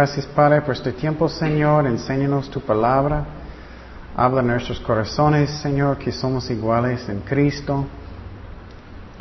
[0.00, 1.86] Gracias Padre por este tiempo, Señor.
[1.86, 3.22] Enséñanos tu palabra.
[4.16, 7.84] Habla en nuestros corazones, Señor, que somos iguales en Cristo.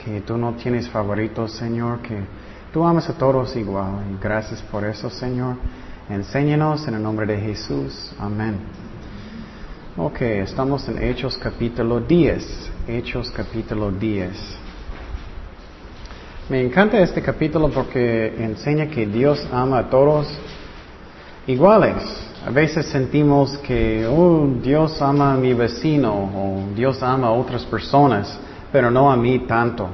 [0.02, 2.00] Que tú no tienes favoritos, Señor.
[2.00, 2.24] Que
[2.72, 4.18] tú amas a todos igual.
[4.22, 5.58] Gracias por eso, Señor.
[6.10, 8.14] Enséñanos en el nombre de Jesús.
[8.18, 8.60] Amén.
[9.98, 12.72] Ok, estamos en Hechos capítulo 10.
[12.88, 14.32] Hechos capítulo 10.
[16.48, 20.40] Me encanta este capítulo porque enseña que Dios ama a todos
[21.50, 22.04] iguales.
[22.46, 27.66] A veces sentimos que oh, Dios ama a mi vecino o Dios ama a otras
[27.66, 28.40] personas,
[28.72, 29.90] pero no a mí tanto.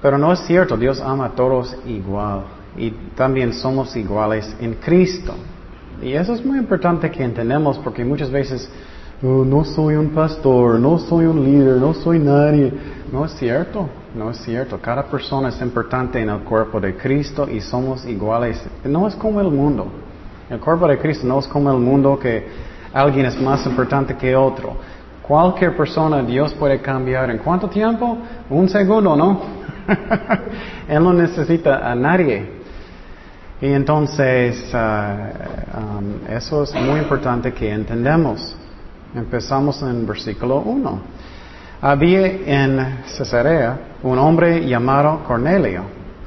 [0.00, 2.44] Pero no es cierto, Dios ama a todos igual
[2.76, 5.34] y también somos iguales en Cristo.
[6.02, 8.68] Y eso es muy importante que entendamos porque muchas veces
[9.22, 12.72] oh, no soy un pastor, no soy un líder, no soy nadie.
[13.12, 14.78] No es cierto, no es cierto.
[14.80, 18.58] Cada persona es importante en el cuerpo de Cristo y somos iguales.
[18.84, 19.86] No es como el mundo.
[20.50, 22.44] El cuerpo de Cristo no es como el mundo que
[22.92, 24.76] alguien es más importante que otro.
[25.22, 28.18] Cualquier persona Dios puede cambiar en cuánto tiempo?
[28.50, 29.40] Un segundo, ¿no?
[30.88, 32.60] Él no necesita a nadie.
[33.60, 38.56] Y entonces, uh, um, eso es muy importante que entendamos.
[39.14, 41.00] Empezamos en versículo 1.
[41.80, 45.82] Había en Cesarea un hombre llamado Cornelio,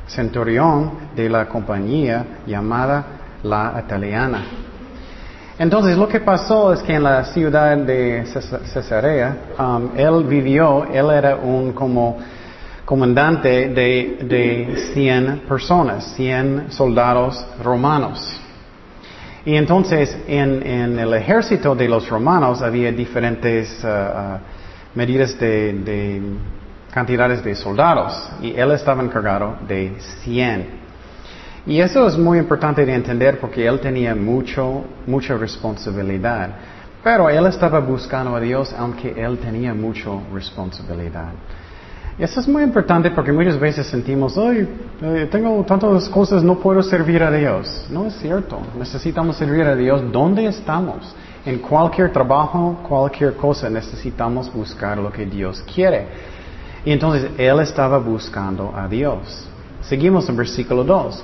[0.07, 4.43] centurión de la compañía llamada la Italiana.
[5.59, 11.11] Entonces lo que pasó es que en la ciudad de Cesarea, um, él vivió, él
[11.11, 12.17] era un como
[12.85, 18.39] comandante de, de 100 personas, 100 soldados romanos.
[19.45, 24.39] Y entonces en, en, el ejército de los romanos había diferentes uh, uh,
[24.95, 26.21] medidas de, de,
[26.93, 29.93] cantidades de soldados y él estaba encargado de
[30.23, 30.82] 100.
[31.65, 36.49] Y eso es muy importante de entender porque él tenía mucho, mucha responsabilidad.
[37.01, 41.31] Pero él estaba buscando a Dios aunque él tenía mucha responsabilidad.
[42.19, 44.67] Eso es muy importante porque muchas veces sentimos, ay,
[45.01, 47.87] eh, tengo tantas cosas, no puedo servir a Dios.
[47.89, 48.59] No es cierto.
[48.77, 51.15] Necesitamos servir a Dios donde estamos.
[51.45, 56.07] En cualquier trabajo, cualquier cosa, necesitamos buscar lo que Dios quiere.
[56.85, 59.47] Y entonces él estaba buscando a Dios.
[59.81, 61.23] Seguimos en versículo 2.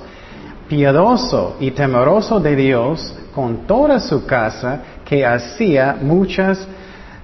[0.70, 6.64] Piadoso y temeroso de Dios con toda su casa que hacía muchas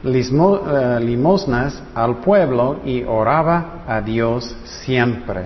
[0.03, 5.45] uh, limosnas al pueblo y oraba a Dios siempre.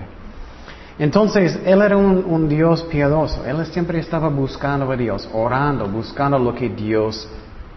[0.99, 3.44] Entonces, él era un, un, Dios piadoso.
[3.44, 7.28] Él siempre estaba buscando a Dios, orando, buscando lo que Dios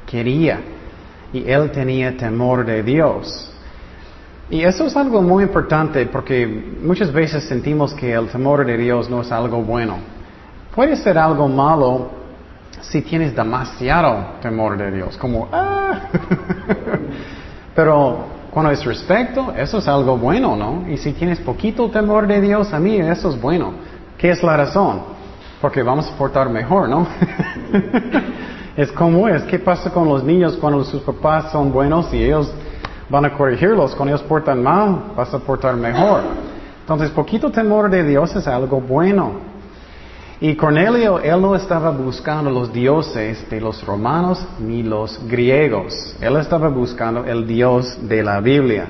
[0.05, 0.61] quería.
[1.33, 3.49] Y él tenía temor de Dios.
[4.49, 6.47] Y eso es algo muy importante porque
[6.81, 10.12] muchas veces sentimos que el temor de Dios no es algo bueno.
[10.75, 12.07] Puede ser algo malo
[12.81, 15.99] si tienes demasiado temor de Dios, como, ah,
[17.75, 18.17] pero
[18.51, 20.89] cuando es respecto, eso es algo bueno, ¿no?
[20.89, 23.73] Y si tienes poquito temor de Dios, a mí eso es bueno.
[24.17, 25.01] ¿Qué es la razón?
[25.61, 27.07] Porque vamos a portar mejor, ¿no?
[28.77, 29.43] es como es.
[29.43, 32.51] ¿Qué pasa con los niños cuando sus papás son buenos y ellos
[33.09, 33.93] van a corregirlos?
[33.95, 36.21] Cuando ellos portan mal, vas a portar mejor.
[36.81, 39.52] Entonces, poquito temor de Dios es algo bueno.
[40.43, 46.17] Y Cornelio, él no estaba buscando los dioses de los romanos ni los griegos.
[46.19, 48.89] Él estaba buscando el Dios de la Biblia.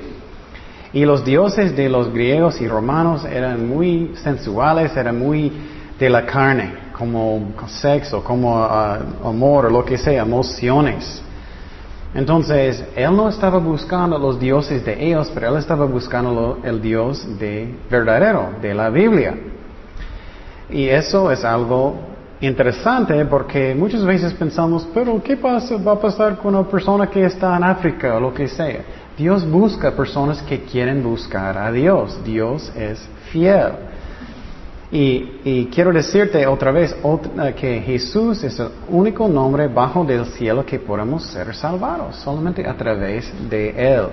[0.93, 5.51] Y los dioses de los griegos y romanos eran muy sensuales, eran muy
[5.99, 11.21] de la carne, como sexo, como uh, amor lo que sea, emociones.
[12.15, 17.23] Entonces, él no estaba buscando los dioses de ellos, pero él estaba buscando el Dios
[17.37, 19.52] de verdadero, de la Biblia.
[20.73, 21.95] Y eso es algo
[22.41, 27.23] interesante porque muchas veces pensamos, pero ¿qué pasa, va a pasar con una persona que
[27.23, 28.81] está en África o lo que sea?
[29.15, 32.19] Dios busca personas que quieren buscar a Dios.
[32.25, 33.73] Dios es fiel.
[34.91, 40.65] Y, quiero decirte otra vez eh, que Jesús es el único nombre bajo del cielo
[40.65, 44.07] que podemos ser salvados, solamente a través de Él.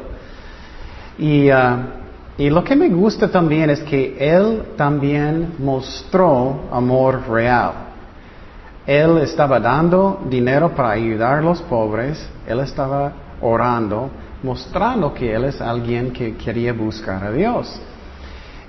[1.18, 2.00] Y uh,
[2.40, 7.72] y lo que me gusta también es que Él también mostró amor real.
[8.87, 14.08] Él estaba dando dinero para ayudar a los pobres, Él estaba orando,
[14.42, 17.78] mostrando que Él es alguien que quería buscar a Dios.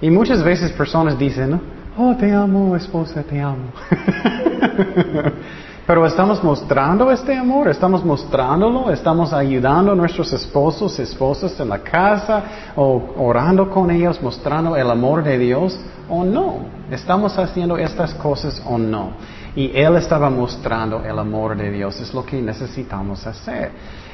[0.01, 1.57] Y muchas veces personas dicen,
[1.97, 3.71] oh, te amo, esposa, te amo.
[5.87, 11.79] Pero estamos mostrando este amor, estamos mostrándolo, estamos ayudando a nuestros esposos, esposas en la
[11.79, 12.43] casa,
[12.75, 16.57] o orando con ellos, mostrando el amor de Dios, o no.
[16.91, 19.13] Estamos haciendo estas cosas o no.
[19.55, 21.99] Y Él estaba mostrando el amor de Dios.
[21.99, 23.71] Es lo que necesitamos hacer.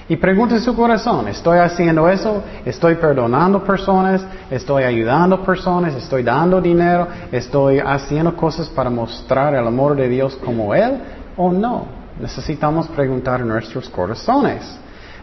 [0.10, 2.42] Y pregunte su corazón, ¿estoy haciendo eso?
[2.66, 4.26] ¿Estoy perdonando personas?
[4.50, 5.96] ¿Estoy ayudando personas?
[5.96, 7.08] ¿Estoy dando dinero?
[7.30, 10.98] ¿Estoy haciendo cosas para mostrar el amor de Dios como Él?
[11.38, 11.86] ¿O no?
[12.20, 14.64] Necesitamos preguntar nuestros corazones.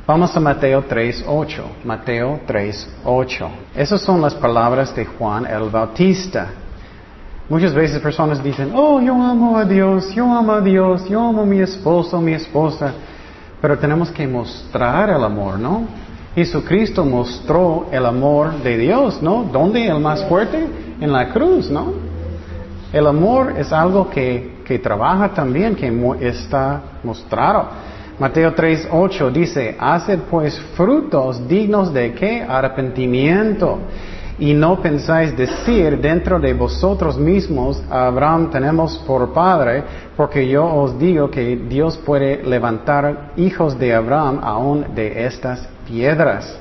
[0.06, 1.62] Vamos a Mateo 3.8.
[1.84, 3.48] Mateo 3.8.
[3.74, 6.50] Esas son las palabras de Juan el Bautista.
[7.48, 11.42] Muchas veces personas dicen, oh, yo amo a Dios, yo amo a Dios, yo amo
[11.42, 12.94] a mi esposo, mi esposa.
[13.60, 15.82] Pero tenemos que mostrar el amor, ¿no?
[16.34, 19.44] Jesucristo mostró el amor de Dios, ¿no?
[19.44, 20.66] ¿Dónde el más fuerte?
[21.00, 21.92] En la cruz, ¿no?
[22.92, 27.68] El amor es algo que, que trabaja también, que está mostrado.
[28.18, 32.42] Mateo 3.8 dice, haced pues frutos dignos de qué?
[32.42, 33.78] Arrepentimiento.
[34.38, 39.84] Y no pensáis decir dentro de vosotros mismos, Abraham tenemos por padre,
[40.16, 46.58] porque yo os digo que Dios puede levantar hijos de Abraham aún de estas piedras.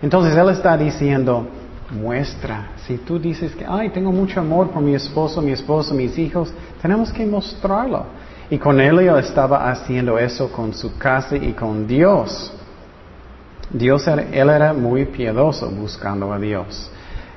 [0.00, 1.46] Entonces Él está diciendo,
[1.92, 2.70] muestra.
[2.86, 6.52] Si tú dices que, ay, tengo mucho amor por mi esposo, mi esposo, mis hijos,
[6.80, 8.06] tenemos que mostrarlo.
[8.50, 12.52] Y Cornelio estaba haciendo eso con su casa y con Dios.
[13.70, 16.90] Dios, él era muy piedoso buscando a Dios.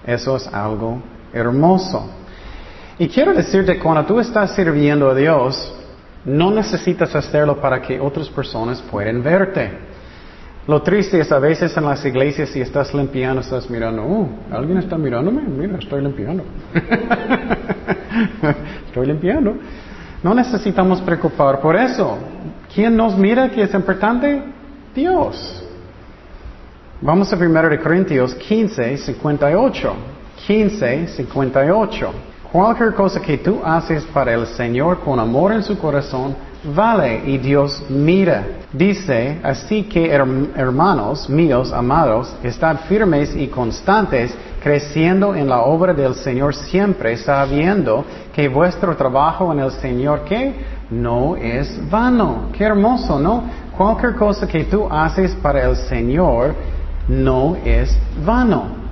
[0.05, 1.01] Eso es algo
[1.33, 2.09] hermoso.
[2.97, 5.73] Y quiero decirte, cuando tú estás sirviendo a Dios,
[6.25, 9.94] no necesitas hacerlo para que otras personas puedan verte.
[10.67, 14.79] Lo triste es a veces en las iglesias si estás limpiando, estás mirando, oh, alguien
[14.79, 16.43] está mirándome, mira, estoy limpiando.
[18.87, 19.55] estoy limpiando.
[20.23, 22.17] No necesitamos preocupar por eso.
[22.73, 24.41] ¿Quién nos mira que es importante?
[24.95, 25.63] Dios.
[26.99, 29.93] Vamos a 1 Corintios 15, 58.
[30.47, 32.11] 15, 58.
[32.51, 36.35] Cualquier cosa que tú haces para el Señor con amor en su corazón,
[36.73, 38.45] vale y Dios mira.
[38.71, 46.15] Dice, así que hermanos míos, amados, estad firmes y constantes, creciendo en la obra del
[46.15, 48.03] Señor siempre, sabiendo
[48.33, 50.53] que vuestro trabajo en el Señor, ¿qué?
[50.89, 52.49] No es vano.
[52.51, 53.43] Qué hermoso, ¿no?
[53.77, 56.55] Cualquier cosa que tú haces para el Señor,
[57.07, 58.84] no es vano.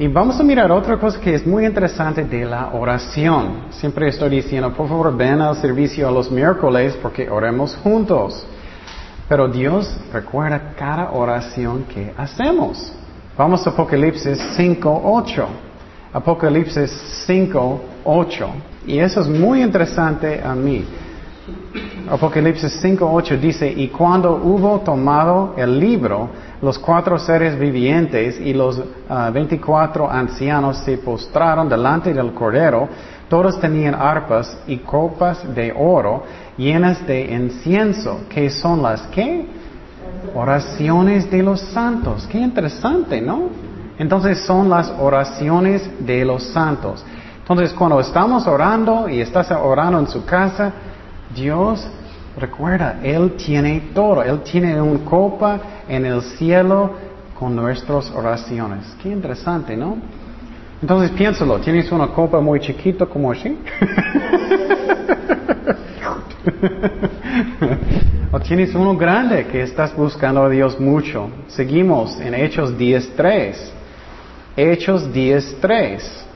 [0.00, 3.64] Y vamos a mirar otra cosa que es muy interesante de la oración.
[3.70, 8.46] Siempre estoy diciendo, por favor, ven al servicio a los miércoles porque oremos juntos.
[9.28, 12.92] Pero Dios recuerda cada oración que hacemos.
[13.36, 15.46] Vamos a Apocalipsis 5.8.
[16.12, 18.46] Apocalipsis 5.8.
[18.86, 20.86] Y eso es muy interesante a mí.
[22.10, 26.30] Apocalipsis 5.8 dice, y cuando hubo tomado el libro,
[26.62, 32.88] los cuatro seres vivientes y los ah, veinticuatro ancianos se postraron delante del Cordero.
[33.28, 36.24] Todos tenían arpas y copas de oro
[36.56, 39.46] llenas de incienso, que son las que?
[40.34, 42.26] Oraciones de los santos.
[42.26, 43.50] Qué interesante, ¿no?
[43.98, 47.04] Entonces son las oraciones de los santos.
[47.38, 50.72] Entonces cuando estamos orando y estás orando en su casa,
[51.34, 51.86] Dios
[52.38, 54.22] recuerda, Él tiene todo.
[54.22, 56.92] Él tiene una copa en el cielo
[57.38, 58.96] con nuestras oraciones.
[59.02, 59.98] Qué interesante, ¿no?
[60.80, 63.58] Entonces piénsalo, tienes una copa muy chiquita como así.
[68.32, 71.30] o tienes uno grande que estás buscando a Dios mucho.
[71.48, 73.54] Seguimos en Hechos 10.3.
[74.56, 76.27] Hechos 10.3.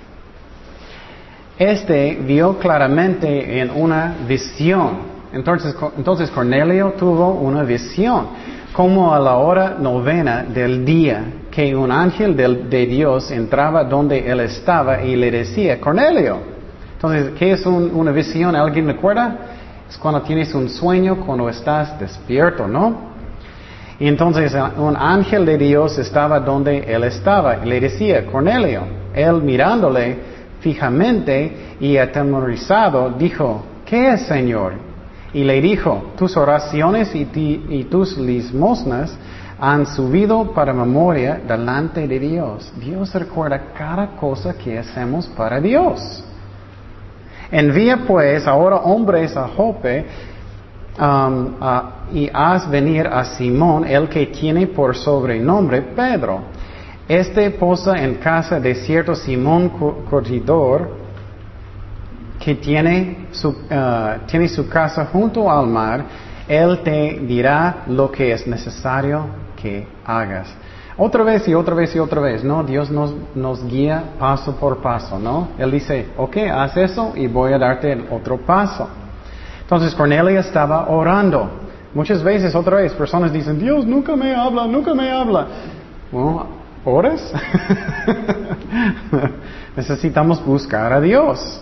[1.59, 5.13] Este vio claramente en una visión.
[5.33, 8.27] Entonces, entonces Cornelio tuvo una visión
[8.73, 14.41] como a la hora novena del día, que un ángel de, Dios entraba donde él
[14.41, 16.39] estaba y le decía, Cornelio.
[16.95, 18.57] Entonces, ¿qué es una visión?
[18.57, 19.37] ¿Alguien me acuerda?
[19.89, 23.13] Es cuando tienes un sueño, cuando estás despierto, ¿no?
[23.99, 28.83] Y entonces un ángel de Dios estaba donde él estaba y le decía, Cornelio,
[29.15, 30.32] él mirándole
[30.63, 34.75] fijamente y atemorizado, dijo, ¿qué es, Señor?
[35.35, 39.17] Y le dijo, tus oraciones y, tus limosnas
[39.59, 42.73] han subido para memoria delante de Dios.
[42.79, 46.25] Dios recuerda cada cosa que hacemos para Dios.
[47.51, 50.07] Envía pues ahora hombres a Jope
[50.99, 51.55] um,
[52.13, 56.41] y haz venir a Simón, el que tiene por sobrenombre Pedro.
[57.09, 59.71] Este posa en casa de cierto Simón
[60.09, 60.91] Cortidor,
[62.39, 66.05] que tiene su, uh, tiene su casa junto al mar,
[66.49, 69.27] Él te dirá lo que es necesario
[69.61, 70.53] que hagas.
[70.97, 72.63] Otra vez y otra vez y otra vez, ¿no?
[72.63, 75.49] Dios nos, nos guía paso por paso, ¿no?
[75.59, 78.89] Él dice, ok, haz eso y voy a darte el otro paso.
[79.63, 81.49] Entonces Cornelio estaba orando.
[81.95, 85.47] Muchas veces, otra vez, personas dicen, Dios nunca me habla, nunca me habla.
[86.11, 87.21] Bueno, ¿ores?
[89.77, 91.61] Necesitamos buscar a Dios.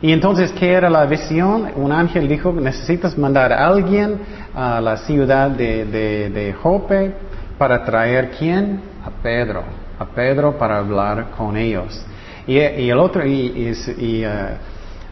[0.00, 1.70] Y entonces, ¿qué era la visión?
[1.76, 4.18] Un ángel dijo, necesitas mandar a alguien
[4.54, 7.14] a la ciudad de, de, Jope
[7.56, 8.80] para traer quién?
[9.04, 9.62] A Pedro.
[9.98, 12.04] A Pedro para hablar con ellos.
[12.46, 14.30] Y, el otro, y, y, uh,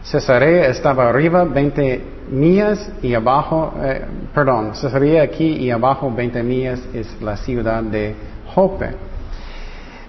[0.03, 4.05] Cesarea estaba arriba 20 millas y abajo, eh,
[4.35, 8.13] perdón, Cesarea aquí y abajo 20 millas es la ciudad de
[8.53, 8.89] Jope.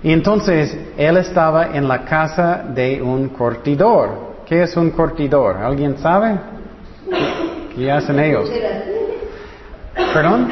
[0.03, 4.35] Y entonces él estaba en la casa de un cortidor.
[4.45, 5.57] ¿Qué es un cortidor?
[5.57, 6.39] ¿Alguien sabe?
[7.75, 8.51] ¿Qué, hacen ellos?
[10.13, 10.49] ¿Perdón?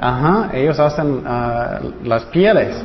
[0.00, 2.76] Ajá, ellos hacen ah, las pieles.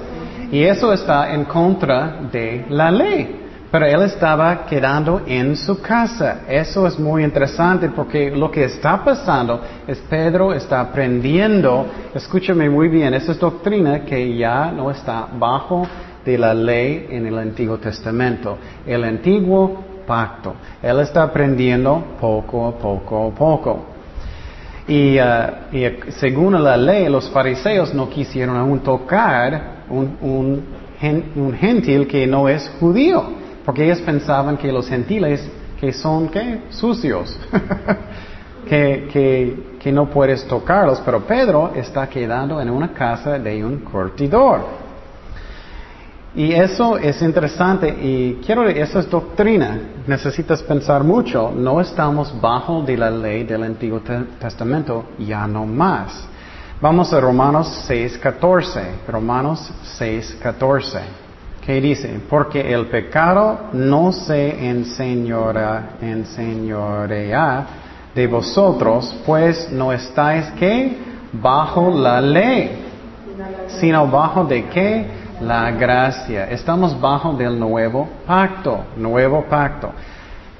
[0.51, 3.42] Y eso está en contra de la ley.
[3.73, 6.41] Pero él estaba quedando en su casa.
[6.47, 12.87] Eso es muy interesante porque lo que está pasando es Pedro está aprendiendo, escúchame muy
[12.87, 15.87] bien, esa es doctrina que ya no está bajo
[16.23, 18.59] de la ley en el Antiguo Testamento.
[18.85, 20.53] El antiguo pacto.
[20.79, 23.85] Él está aprendiendo poco a poco a poco.
[24.87, 30.63] Y, uh, según la ley, los fariseos no quisieron aún tocar un,
[31.01, 33.41] un gentil que no es judío.
[33.65, 35.47] Porque ellos pensaban que los gentiles,
[35.79, 36.63] que son, ¿qué?
[36.69, 37.37] Sucios.
[38.67, 41.01] que, que, que no puedes tocarlos.
[41.01, 44.83] Pero Pedro está quedando en una casa de un cortidor.
[46.35, 49.79] Y eso es interesante y quiero, eso es doctrina.
[50.07, 51.51] Necesitas pensar mucho.
[51.55, 54.01] No estamos bajo de la ley del Antiguo
[54.39, 56.27] Testamento, ya no más.
[56.81, 59.07] Vamos a Romanos 6.14.
[59.07, 61.22] Romanos 6.14.
[61.65, 62.19] ¿Qué dice?
[62.29, 67.67] Porque el pecado no se enseñora, enseñorea
[68.13, 70.97] de vosotros, pues no estáis que
[71.31, 72.83] bajo la ley,
[73.79, 75.05] sino bajo de qué?
[75.39, 76.49] La gracia.
[76.49, 79.91] Estamos bajo del nuevo pacto, nuevo pacto.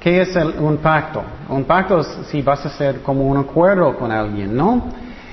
[0.00, 1.22] ¿Qué es un pacto?
[1.50, 4.82] Un pacto es si vas a hacer como un acuerdo con alguien, ¿no?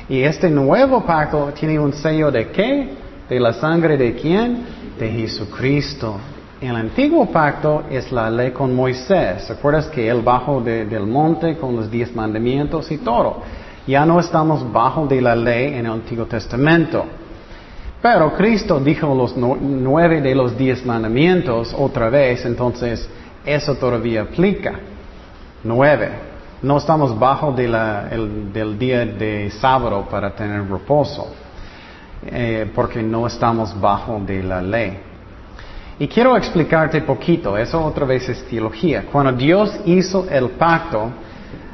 [0.10, 2.90] Y este nuevo pacto tiene un sello de qué?
[3.30, 4.81] De la sangre de quién?
[5.01, 6.17] De Jesucristo.
[6.62, 9.50] El antiguo pacto es la ley con Moisés.
[9.50, 13.41] ¿Recuerdas que él bajó del monte con los diez mandamientos y todo?
[13.88, 17.03] Ya no estamos bajo de la ley en el Antiguo Testamento.
[18.00, 23.10] Pero Cristo dijo los nueve de los diez mandamientos otra vez, entonces
[23.43, 24.74] eso todavía aplica.
[25.63, 26.10] Nueve.
[26.62, 31.27] No estamos bajo del día de sábado para tener reposo.
[32.24, 34.96] Eh, porque no estamos bajo de la ley.
[35.98, 39.06] Y quiero explicarte poquito, eso otra vez es teología.
[39.12, 41.10] Cuando Dios hizo el pacto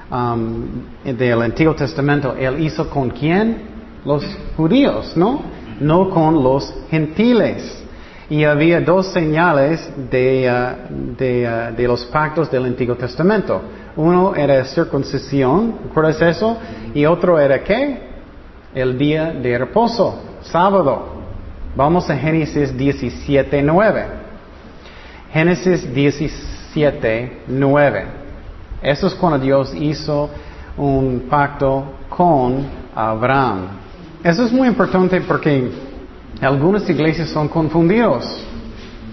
[0.09, 0.65] um,
[1.03, 3.57] del Antiguo Testamento, Él hizo con quién?
[4.05, 4.23] Los
[4.55, 5.41] judíos, ¿no?
[5.81, 7.83] No con los gentiles.
[8.29, 13.61] Y había dos señales de, uh, de, uh, de los pactos del Antiguo Testamento.
[13.97, 16.57] Uno era circuncisión, ¿recuerdas eso?
[16.93, 18.06] Y otro era qué?
[18.73, 21.17] El día de reposo sábado.
[21.75, 24.05] Vamos a Génesis 17, 9.
[25.31, 28.05] Génesis 17, 9.
[28.81, 30.29] Eso es cuando Dios hizo
[30.77, 33.67] un pacto con Abraham.
[34.23, 35.69] Eso es muy importante porque
[36.41, 38.43] algunas iglesias son confundidos.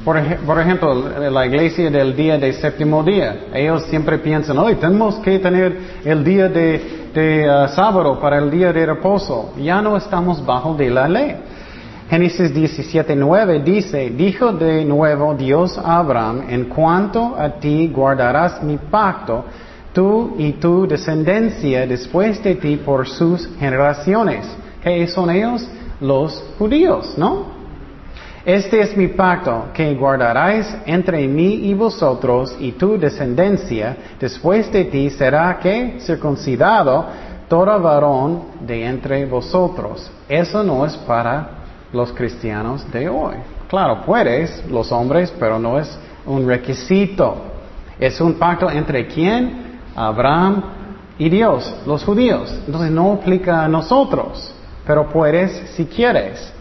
[0.05, 5.39] Por, ejemplo, la iglesia del día de séptimo día, ellos siempre piensan, hoy tenemos que
[5.39, 9.53] tener el día de, uh, sábado para el día de reposo.
[9.59, 11.37] Ya no estamos bajo de la ley.
[12.11, 18.77] Génesis 17.9 dice, dijo de nuevo Dios a Abraham, en cuanto a ti guardarás mi
[18.77, 19.45] pacto,
[19.93, 24.47] tú y tu descendencia después de ti por sus generaciones.
[24.83, 25.67] ¿Qué son ellos?
[26.01, 27.54] Los judíos, ¿no?
[28.45, 33.97] Este es mi pacto que guardaráis entre mí y vosotros y tu descendencia.
[34.21, 37.07] Después de ti será que circuncidado
[37.49, 40.11] todo varón de entre vosotros.
[40.29, 41.49] Eso no es para
[41.91, 43.37] los cristianos de hoy.
[43.67, 47.37] Claro, puedes, los hombres, pero no es un requisito.
[47.99, 49.81] Es un pacto entre quién?
[49.97, 50.63] Abraham
[51.17, 52.55] y Dios, los judíos.
[52.67, 54.55] Entonces no aplica a nosotros,
[54.87, 56.53] pero puedes si quieres.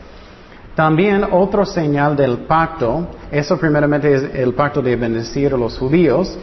[0.76, 6.36] También otro señal del pacto, eso primeramente es el pacto de bendecir a los judíos.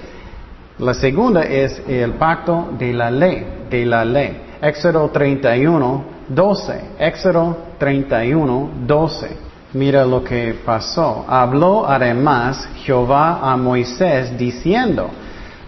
[0.79, 4.41] La segunda es el pacto de la ley, de la ley.
[4.63, 6.81] Éxodo 31, 12.
[6.99, 9.29] Éxodo 31, 12.
[9.73, 11.25] Mira lo que pasó.
[11.29, 15.11] Habló además Jehová a Moisés diciendo,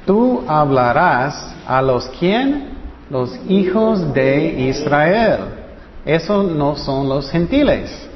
[0.06, 2.70] Tú hablarás a los quién?
[3.10, 5.38] Los hijos de Israel.
[6.04, 8.08] Esos no son los gentiles.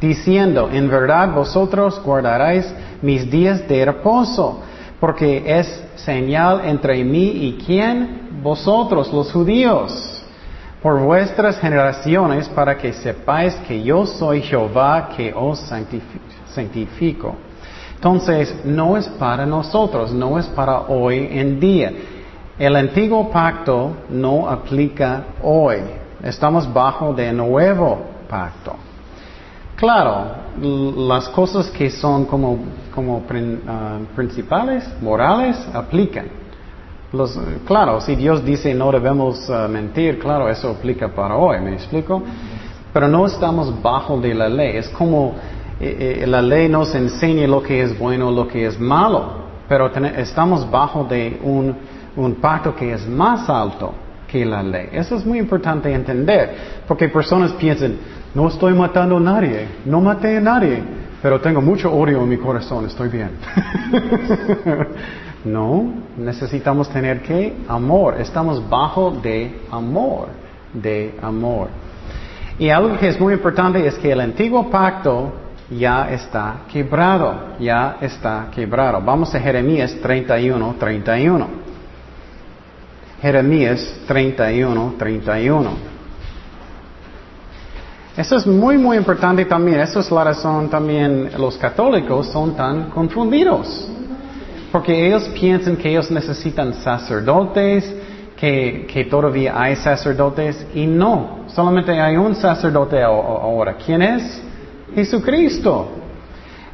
[0.00, 2.66] Diciendo, en verdad vosotros guardaréis
[3.02, 4.60] mis días de reposo,
[5.00, 8.40] porque es señal entre mí y quién?
[8.42, 10.16] Vosotros, los judíos
[10.86, 15.58] por vuestras generaciones para que sepáis que yo soy Jehová que os
[16.54, 17.34] santifico.
[17.96, 21.92] Entonces, no es para nosotros, no es para hoy en día.
[22.56, 25.78] El antiguo pacto no aplica hoy.
[26.22, 27.98] Estamos bajo de nuevo
[28.28, 28.76] pacto.
[29.76, 30.24] Claro,
[31.06, 32.58] las cosas que son como,
[32.94, 33.22] como
[33.68, 36.28] ah, principales, morales, aplican.
[37.12, 41.74] Los, claro, si Dios dice no debemos ah, mentir, claro, eso aplica para hoy, ¿me
[41.74, 42.22] explico?
[42.90, 44.78] Pero no estamos bajo de la ley.
[44.78, 45.34] Es como
[45.78, 49.88] eh, eh, la ley nos enseña lo que es bueno, lo que es malo, pero
[49.88, 51.76] estamos bajo de un,
[52.16, 53.92] un pacto que es más alto
[54.36, 54.88] que la ley.
[54.92, 57.96] Eso es muy importante entender, porque personas piensan,
[58.34, 60.82] no estoy matando a nadie, no maté a nadie,
[61.22, 63.30] pero tengo mucho odio en mi corazón, estoy bien.
[65.44, 70.28] no, necesitamos tener que amor, estamos bajo de amor,
[70.72, 71.68] de amor.
[72.58, 75.32] Y algo que es muy importante es que el antiguo pacto
[75.70, 79.00] ya está quebrado, ya está quebrado.
[79.00, 81.66] Vamos a Jeremías 31, 31.
[83.26, 85.70] Jeremías 31, 31.
[88.16, 89.80] Eso es muy, muy importante también.
[89.80, 93.88] Eso es la razón también los católicos son tan confundidos.
[94.70, 97.92] Porque ellos piensan que ellos necesitan sacerdotes,
[98.36, 103.76] que, que todavía hay sacerdotes y no, solamente hay un sacerdote ahora.
[103.84, 104.40] ¿Quién es?
[104.94, 106.05] Jesucristo.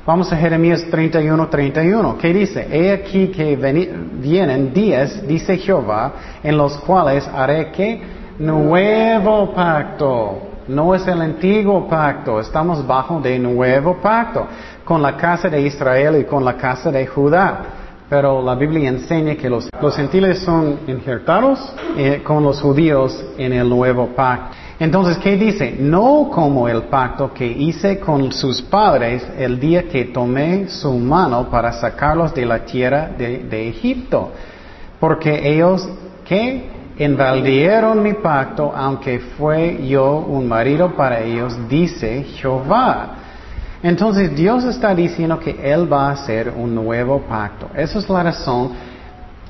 [0.05, 2.19] Vamos a Jeremías 31, 31.
[2.19, 2.67] ¿Qué dice?
[2.73, 6.13] He aquí que vienen días, dice Jehová,
[6.43, 8.03] en los cuales haré que
[8.37, 10.39] nuevo pacto.
[10.67, 14.49] No es el antiguo pacto, estamos bajo de nuevo pacto
[14.85, 17.61] con la casa de Israel y con la casa de Judá.
[18.09, 21.61] Pero la Biblia enseña que los, los gentiles son injertados
[21.97, 24.57] eh, con los judíos en el nuevo pacto.
[24.83, 25.77] Entonces, ¿qué dice?
[25.79, 31.49] No como el pacto que hice con sus padres el día que tomé su mano
[31.49, 34.33] para sacarlos de la tierra de, Egipto.
[34.99, 35.89] Porque ellos,
[36.25, 36.69] ¿qué?
[36.99, 43.19] Envaldieron mi pacto, aunque fue yo un marido para ellos, dice Jehová.
[43.85, 47.69] Entonces Dios está diciendo que Él va a hacer un nuevo pacto.
[47.77, 48.73] Esa es la razón.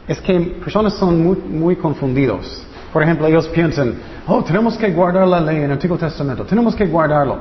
[0.07, 2.67] Es que personas son muy, muy confundidos.
[2.93, 3.95] Por ejemplo, ellos piensan,
[4.27, 7.39] oh, tenemos que guardar la ley en el Antiguo Testamento, tenemos que guardarlo.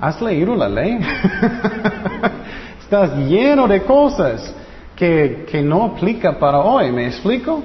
[0.00, 0.98] ¿Has leído la ley?
[2.80, 4.52] Estás lleno de cosas
[4.96, 7.62] que, que no aplica para hoy, ¿me explico?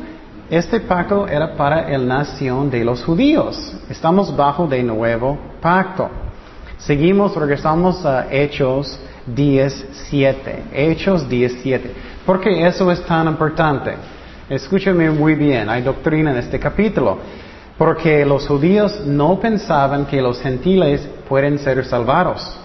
[0.50, 3.76] Este pacto era para la nación de los judíos.
[3.90, 6.10] Estamos bajo de nuevo pacto.
[6.80, 10.64] Seguimos, regresamos a Hechos 17.
[10.74, 11.92] Hechos 17.
[12.26, 13.94] ¿Por qué eso es tan importante?
[14.50, 17.20] Escúchame muy bien, hay doctrina en este capítulo.
[17.78, 22.58] Porque los judíos no pensaban que los gentiles pueden ser salvados.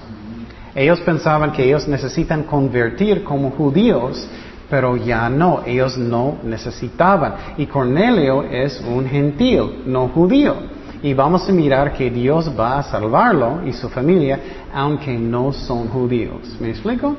[0.75, 4.27] Ellos pensaban que ellos necesitan convertir como judíos,
[4.68, 7.35] pero ya no, ellos no necesitaban.
[7.59, 10.57] Y Cornelio es un gentil, no judío.
[11.03, 14.40] Y vamos a mirar que Dios va a salvarlo y su familia,
[14.73, 16.57] aunque no son judíos.
[16.59, 17.14] ¿Me explico?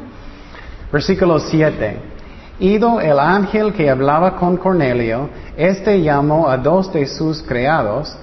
[0.91, 2.14] Versículo 7.
[2.59, 8.15] Ido el ángel que hablaba con Cornelio, éste llamó a dos de sus criados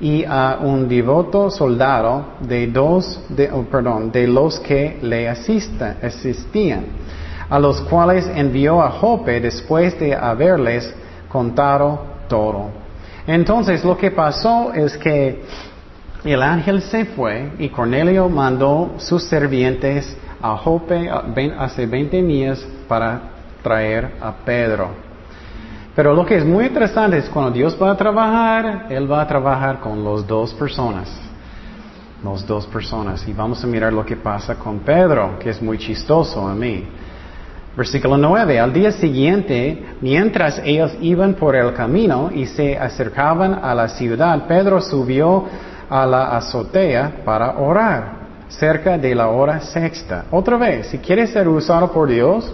[0.00, 3.64] y a un devoto soldado de dos, de, oh,
[4.26, 6.86] los que le asistían,
[7.50, 10.94] a los cuales envió a Jope después de haberles
[11.28, 12.70] contado todo.
[13.26, 15.42] Entonces lo que pasó es que
[16.24, 21.10] el ángel se fue y Cornelio mandó sus servientes a Jope
[21.58, 23.33] hace 20 días para
[23.64, 24.90] traer a Pedro.
[25.96, 29.26] Pero lo que es muy interesante es cuando Dios va a trabajar, Él va a
[29.26, 31.10] trabajar con las dos personas.
[32.22, 33.26] Las dos personas.
[33.26, 36.84] Y vamos a mirar lo que pasa con Pedro, que es muy chistoso a mí.
[37.76, 38.60] Versículo 9.
[38.60, 44.46] Al día siguiente, mientras ellos iban por el camino y se acercaban a la ciudad,
[44.46, 45.44] Pedro subió
[45.88, 50.24] a la azotea para orar, cerca de la hora sexta.
[50.30, 52.52] Otra vez, si quieres ser usado por Dios,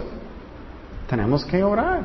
[1.11, 2.03] tenemos que orar.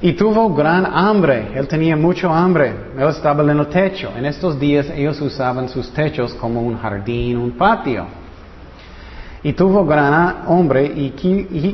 [0.00, 4.10] Y tuvo gran hambre, él tenía mucho hambre, él estaba en el techo.
[4.16, 8.06] En estos días ellos usaban sus techos como un jardín, un patio.
[9.42, 11.10] Y tuvo gran hambre y,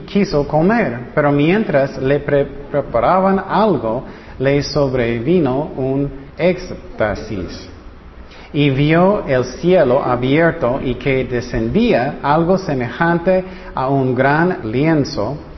[0.07, 4.05] quiso comer, pero mientras le preparaban algo,
[4.39, 7.69] le sobrevino un éxtasis.
[8.53, 15.50] Y vio el cielo abierto y que descendía algo semejante a un gran lienzo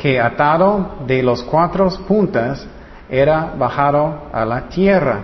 [0.00, 2.66] que atado de los cuatro puntas
[3.10, 5.20] era bajado a la tierra,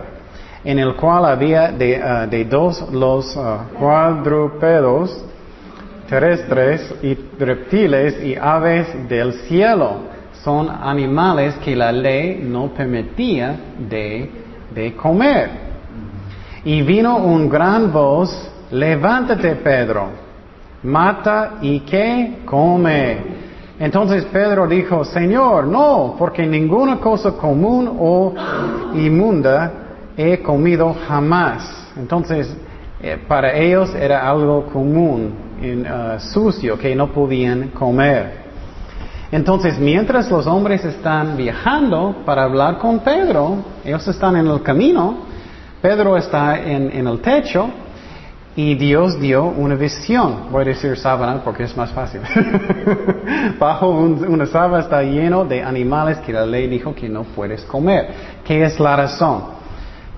[0.63, 5.25] en el cual había de, ah, dos los uh, cuadrúpedos
[6.07, 10.15] terrestres y reptiles y aves del cielo.
[10.45, 14.31] Son animales que la ley no permitía de,
[14.75, 15.51] de comer.
[16.65, 20.11] Y vino un gran voz, levántate Pedro,
[20.83, 23.36] mata y que come.
[23.79, 28.35] Entonces Pedro dijo, Señor, no, porque ninguna cosa común o
[28.95, 29.73] inmunda
[30.17, 31.93] he comido jamás.
[31.97, 32.57] Entonces,
[33.01, 38.47] eh, para ellos era algo común, uh, sucio, que no podían comer.
[39.31, 45.27] Entonces, mientras los hombres están viajando para hablar con Pedro, ellos están en el camino,
[45.83, 47.69] Pedro está en el techo,
[48.57, 50.51] y Dios dio una visión.
[50.51, 52.23] Voy a decir sábana porque es más fácil.
[53.59, 58.09] Bajo una sábana está lleno de animales que la ley dijo que no puedes comer.
[58.45, 59.45] ¿Qué es la razón?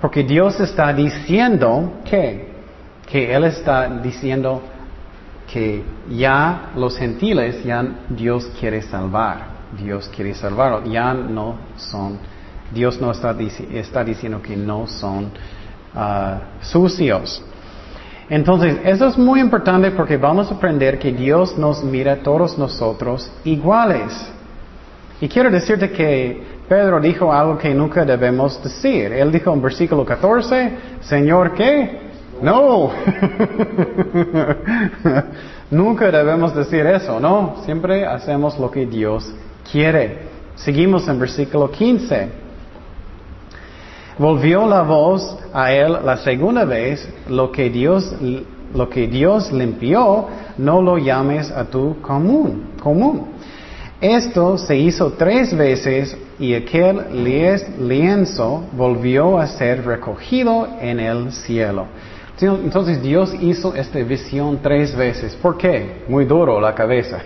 [0.00, 2.52] Porque Dios está diciendo que,
[3.10, 4.62] que Él está diciendo
[5.52, 9.58] que ya los gentiles, ya Dios quiere salvar.
[9.76, 10.84] Dios quiere salvar.
[10.84, 12.18] Ya no son,
[12.72, 13.34] Dios no está,
[13.72, 15.32] está diciendo que no son
[15.92, 17.42] ah, sucios.
[18.30, 22.58] Entonces, eso es muy importante porque vamos a aprender que Dios nos mira a todos
[22.58, 24.12] nosotros iguales.
[25.20, 29.12] Y quiero decirte que Pedro dijo algo que nunca debemos decir.
[29.12, 32.00] Él dijo en versículo 14, Señor, ¿qué?
[32.42, 32.90] No.
[35.70, 37.56] nunca debemos decir eso, ¿no?
[37.64, 39.34] Siempre hacemos lo que Dios
[39.72, 40.28] quiere.
[40.54, 42.47] Seguimos en versículo 15.
[44.18, 48.12] Volvió la voz a él la segunda vez, lo que Dios,
[48.74, 50.26] lo que Dios limpió,
[50.58, 53.28] no lo llames a tu común, común.
[54.00, 57.00] Esto se hizo tres veces y aquel
[57.78, 61.86] lienzo volvió a ser recogido en el cielo.
[62.40, 65.34] Entonces Dios hizo esta visión tres veces.
[65.36, 66.04] ¿Por qué?
[66.08, 67.18] Muy duro la cabeza.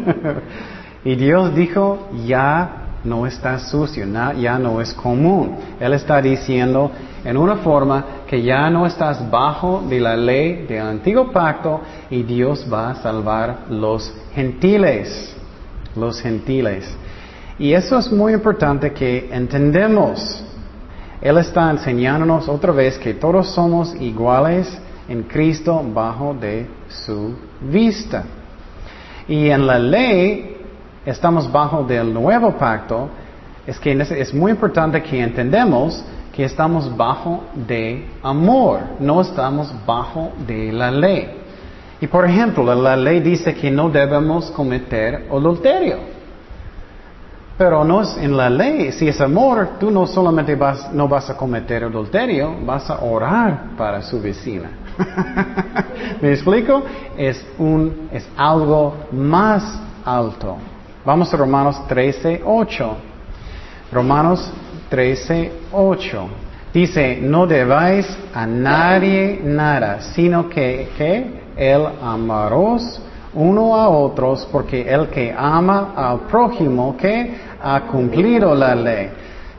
[1.04, 4.06] y Dios dijo, ya no está sucio,
[4.38, 5.56] ya no es común.
[5.78, 6.90] Él está diciendo
[7.24, 12.22] en una forma que ya no estás bajo de la ley del antiguo pacto y
[12.22, 15.34] Dios va a salvar los gentiles,
[15.96, 16.94] los gentiles.
[17.58, 20.42] Y eso es muy importante que entendemos.
[21.20, 24.66] Él está enseñándonos otra vez que todos somos iguales
[25.08, 28.24] en Cristo bajo de su vista.
[29.28, 30.59] Y en la ley
[31.04, 33.08] estamos bajo del nuevo pacto,
[33.66, 40.32] es que es muy importante que entendamos que estamos bajo de amor, no estamos bajo
[40.46, 41.28] de la ley.
[42.00, 45.98] Y por ejemplo, la ley dice que no debemos cometer adulterio.
[47.58, 51.28] Pero no es en la ley, si es amor, tú no solamente vas, no vas
[51.28, 54.70] a cometer adulterio, vas a orar para su vecina.
[56.22, 56.82] ¿Me explico?
[57.18, 60.56] Es, un, es algo más alto.
[61.02, 62.96] Vamos a Romanos 13, 8.
[63.90, 64.52] Romanos
[64.90, 66.28] 13, 8.
[66.74, 73.00] Dice, no debáis a nadie nada, sino que, que el amaros
[73.32, 79.10] uno a otros, porque el que ama al prójimo, que ha cumplido la ley.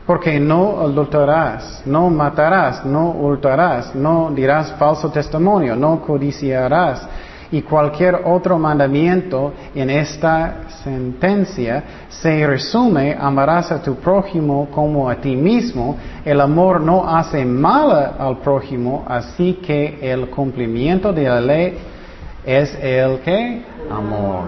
[0.06, 7.08] Porque no adulterarás, no matarás, no hurtarás, no dirás falso testimonio, no codiciarás
[7.52, 15.16] y cualquier otro mandamiento en esta sentencia se resume, amarás a tu prójimo como a
[15.16, 15.96] ti mismo.
[16.24, 21.78] El amor no hace mal al prójimo, así que el cumplimiento de la ley
[22.44, 24.44] es el que amor.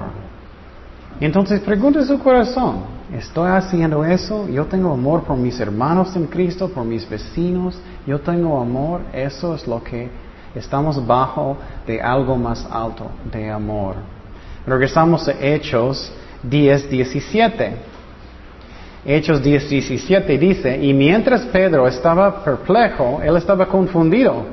[1.20, 2.78] Entonces pregunta su corazón,
[3.12, 4.48] ¿estoy haciendo eso?
[4.48, 9.54] Yo tengo amor por mis hermanos en Cristo, por mis vecinos, yo tengo amor, eso
[9.54, 10.23] es lo que
[10.54, 13.96] Estamos bajo de algo más alto, de amor.
[14.64, 16.12] Regresamos a Hechos
[16.44, 17.72] 10, 17.
[19.04, 24.46] Hechos 10, 17 dice, y mientras Pedro estaba perplejo, él estaba confundido,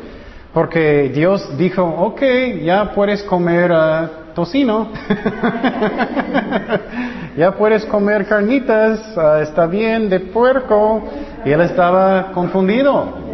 [0.53, 2.21] porque Dios dijo, ok,
[2.63, 4.89] ya puedes comer uh, tocino,
[7.37, 11.03] ya puedes comer carnitas, uh, está bien, de puerco,
[11.45, 13.30] y él estaba confundido.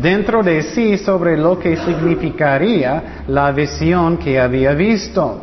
[0.00, 5.42] Dentro de sí sobre lo que significaría la visión que había visto.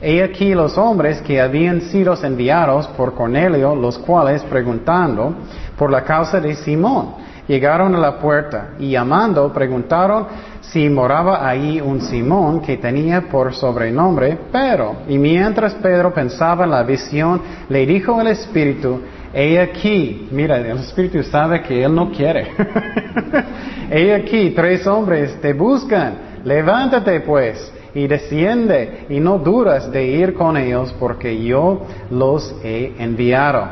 [0.00, 5.34] He aquí los hombres que habían sido enviados por Cornelio, los cuales, preguntando
[5.76, 7.14] por la causa de Simón,
[7.48, 10.26] llegaron a la puerta y llamando preguntaron
[10.60, 14.98] si moraba ahí un Simón que tenía por sobrenombre Pedro.
[15.08, 19.00] Y mientras Pedro pensaba en la visión, le dijo el Espíritu,
[19.32, 22.48] he aquí, mira, el Espíritu sabe que él no quiere.
[23.90, 30.34] he aquí, tres hombres te buscan, levántate pues y desciende y no duras de ir
[30.34, 33.66] con ellos porque yo los he enviado.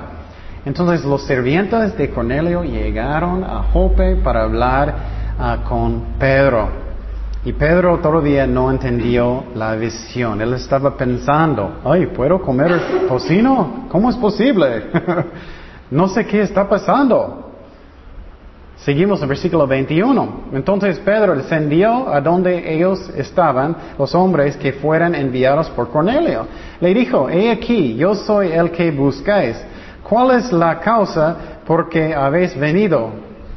[0.64, 4.94] Entonces los sirvientes de Cornelio llegaron a Jope para hablar
[5.38, 6.85] ah, con Pedro.
[7.46, 10.40] Y Pedro todavía no entendió la visión.
[10.40, 13.86] Él estaba pensando, ay, ¿puedo comer tocino?
[13.88, 14.86] ¿Cómo es posible?
[15.92, 17.52] no sé qué está pasando.
[18.78, 20.40] Seguimos en versículo 21.
[20.54, 26.48] Entonces Pedro descendió a donde ellos estaban, los hombres que fueran enviados por Cornelio.
[26.80, 29.56] Le dijo, he aquí, yo soy el que buscáis.
[30.02, 33.10] ¿Cuál es la causa por que habéis venido?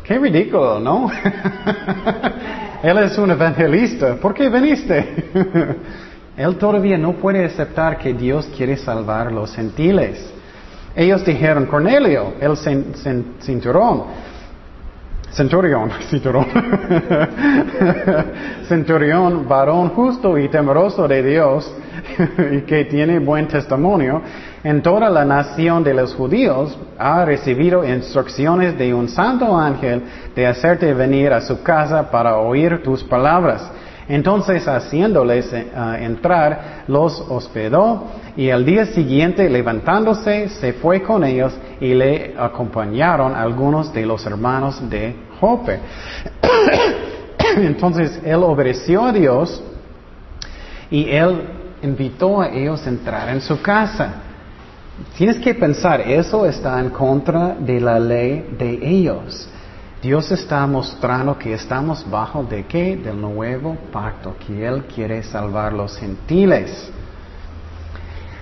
[0.03, 1.09] Qué ridículo, ¿no?
[2.81, 4.15] Él es un evangelista.
[4.15, 5.29] ¿Por qué viniste?
[6.37, 10.33] Él todavía no puede aceptar que Dios quiere salvar los gentiles.
[10.95, 12.55] Ellos dijeron, Cornelio, el
[13.41, 14.03] cinturón,
[15.31, 16.47] Centurión, centurión,
[18.67, 21.71] centurión, varón justo y temeroso de Dios
[22.51, 24.21] y que tiene buen testimonio,
[24.63, 30.03] en toda la nación de los judíos ha recibido instrucciones de un santo ángel
[30.35, 33.71] de hacerte venir a su casa para oír tus palabras.
[34.09, 35.67] Entonces, haciéndoles eh,
[36.01, 43.35] entrar, los hospedó y al día siguiente, levantándose, se fue con ellos y le acompañaron
[43.35, 45.79] algunos de los hermanos de Jope.
[47.57, 49.63] Entonces, él obedeció a Dios
[50.89, 51.43] y él
[51.83, 54.23] invitó a ellos a entrar en su casa.
[55.17, 59.49] Tienes que pensar, eso está en contra de la ley de ellos.
[60.01, 62.95] Dios está mostrando que estamos bajo de qué?
[62.95, 66.89] Del nuevo pacto, que Él quiere salvar los gentiles.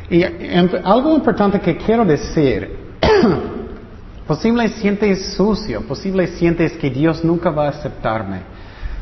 [0.09, 2.77] Y algo importante que quiero decir,
[4.27, 8.41] posible sientes sucio, posible sientes que Dios nunca va a aceptarme,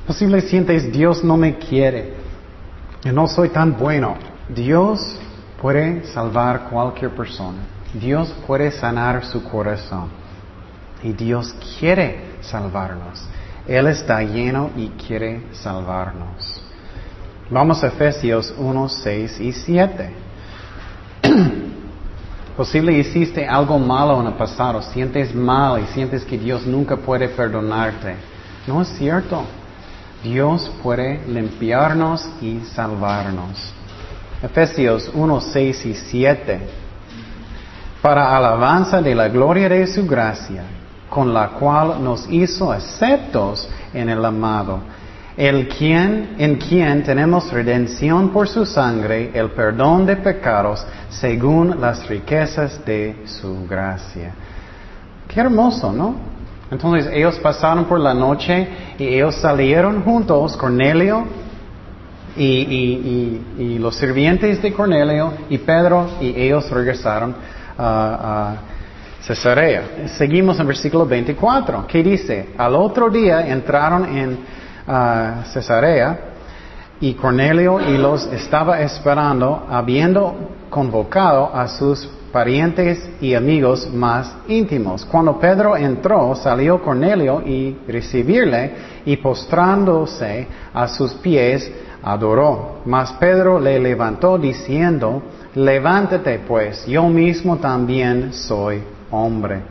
[0.07, 2.13] posible sientes Dios no me quiere,
[3.03, 4.15] y no soy tan bueno.
[4.47, 5.19] Dios
[5.61, 7.59] puede salvar cualquier persona.
[7.93, 10.09] Dios puede sanar su corazón.
[11.03, 13.23] Y Dios quiere salvarnos.
[13.67, 16.61] Él está lleno y quiere salvarnos.
[17.49, 20.11] Vamos a Efesios 1, 6 y 7.
[22.57, 27.27] Posible hiciste algo malo en el pasado, sientes mal y sientes que Dios nunca puede
[27.27, 28.15] perdonarte.
[28.65, 29.43] No es cierto.
[30.23, 33.74] Dios puede limpiarnos y salvarnos.
[34.43, 36.59] Efesios 1, 6 y 7.
[38.01, 40.63] Para alabanza de la gloria de su gracia
[41.09, 44.79] con la cual nos hizo aceptos en el amado,
[45.37, 52.07] el quien, en quien tenemos redención por su sangre, el perdón de pecados, según las
[52.07, 54.33] riquezas de su gracia.
[55.27, 56.15] Qué hermoso, ¿no?
[56.69, 58.67] Entonces ellos pasaron por la noche
[58.97, 61.25] y ellos salieron juntos, Cornelio
[62.37, 67.35] y, los sirvientes de Cornelio y Pedro, y ellos regresaron
[67.77, 68.55] a
[69.21, 70.07] Cesarea.
[70.17, 74.37] Seguimos en versículo 24, que dice, al otro día entraron en
[75.51, 76.19] Cesarea
[76.99, 85.05] y Cornelio y los estaba esperando, habiendo convocado a sus parientes y amigos más íntimos.
[85.05, 88.73] Cuando Pedro entró, salió Cornelio y recibirle
[89.05, 91.71] y postrándose a sus pies,
[92.03, 92.81] adoró.
[92.83, 95.23] Mas Pedro le levantó diciendo,
[95.55, 99.61] levántate pues, yo mismo también soy hombre.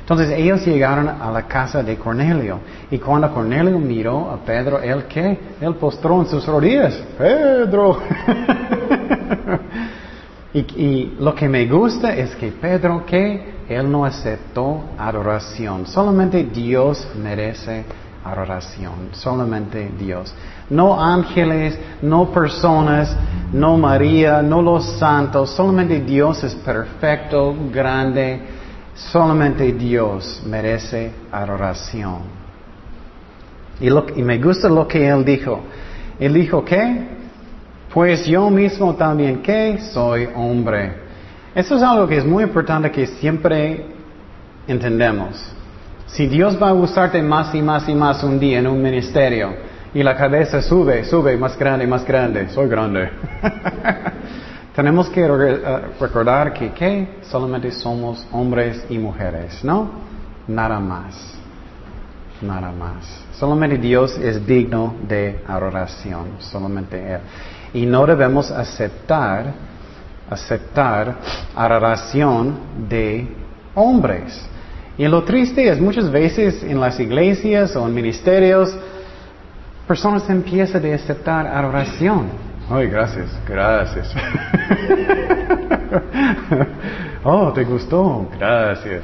[0.00, 2.58] Entonces ellos llegaron a la casa de Cornelio
[2.90, 5.38] y cuando Cornelio miró a Pedro, él qué?
[5.60, 7.00] Él postró en sus rodillas.
[7.16, 7.98] Pedro.
[10.52, 15.86] y, lo que me gusta es que Pedro que él no aceptó adoración.
[15.86, 17.84] Solamente Dios merece
[18.24, 19.10] adoración.
[19.12, 20.34] Solamente Dios.
[20.68, 23.16] No ángeles, no personas,
[23.52, 25.50] no María, no los santos.
[25.50, 28.40] Solamente Dios es perfecto, grande
[28.94, 32.18] Solamente Dios merece adoración.
[33.80, 35.60] Y, y, me gusta lo que él dijo.
[36.18, 37.19] Él dijo, ¿qué?
[37.92, 39.78] Pues yo mismo también, ¿qué?
[39.92, 40.92] Soy hombre.
[41.54, 43.84] Eso es algo que es muy importante que siempre
[44.68, 45.36] entendemos.
[46.06, 49.54] Si Dios va a usarte más y más y más un día en un ministerio
[49.92, 53.10] y la cabeza sube, sube más grande, más grande, soy grande.
[54.76, 57.18] Tenemos que eh, recordar que ¿qué?
[57.22, 59.90] solamente somos hombres y mujeres, ¿no?
[60.46, 61.36] Nada más.
[62.40, 63.24] Nada más.
[63.32, 67.20] Solamente Dios es digno de adoración, solamente Él.
[67.72, 69.52] Y no debemos aceptar,
[70.28, 71.16] aceptar
[71.54, 73.28] adoración de
[73.74, 74.48] hombres.
[74.98, 78.76] Y lo triste es muchas veces en las iglesias o en ministerios,
[79.86, 82.26] personas empiezan a aceptar adoración.
[82.70, 84.14] Ay, gracias, gracias.
[87.24, 88.28] oh, ¿te gustó?
[88.38, 89.02] Gracias.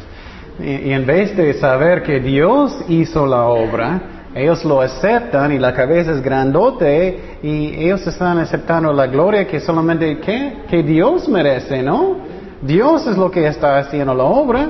[0.61, 4.01] Y, en vez de saber que Dios hizo la obra,
[4.37, 9.59] ellos lo aceptan y la cabeza es grandote y ellos están aceptando la gloria que
[9.61, 10.59] solamente ¿qué?
[10.69, 12.19] que Dios merece, ¿no?
[12.61, 14.69] Dios es lo que está haciendo la obra.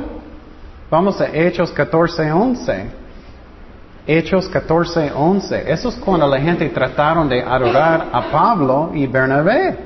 [0.88, 2.84] Vamos a Hechos 14:11.
[4.06, 5.64] Hechos 14:11.
[5.66, 9.76] Eso es cuando la gente trataron de adorar a Pablo y Bernabé.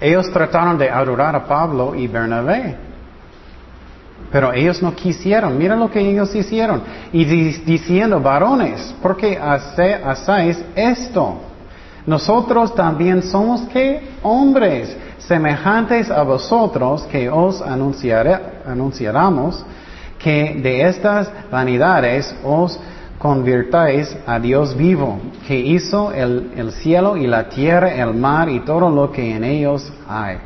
[0.00, 2.91] Ellos trataron de adorar a Pablo y Bernabé.
[4.30, 5.58] Pero ellos no quisieron.
[5.58, 6.82] Mira lo que ellos hicieron.
[7.12, 11.40] Y diciendo, varones, ¿por qué hacéis esto?
[12.06, 19.64] Nosotros también somos que hombres semejantes a vosotros que os anunciaremos
[20.18, 22.78] que de estas vanidades os
[23.18, 28.60] convirtáis a Dios vivo, que hizo el, el, cielo y la tierra, el mar y
[28.60, 30.38] todo lo que en ellos hay.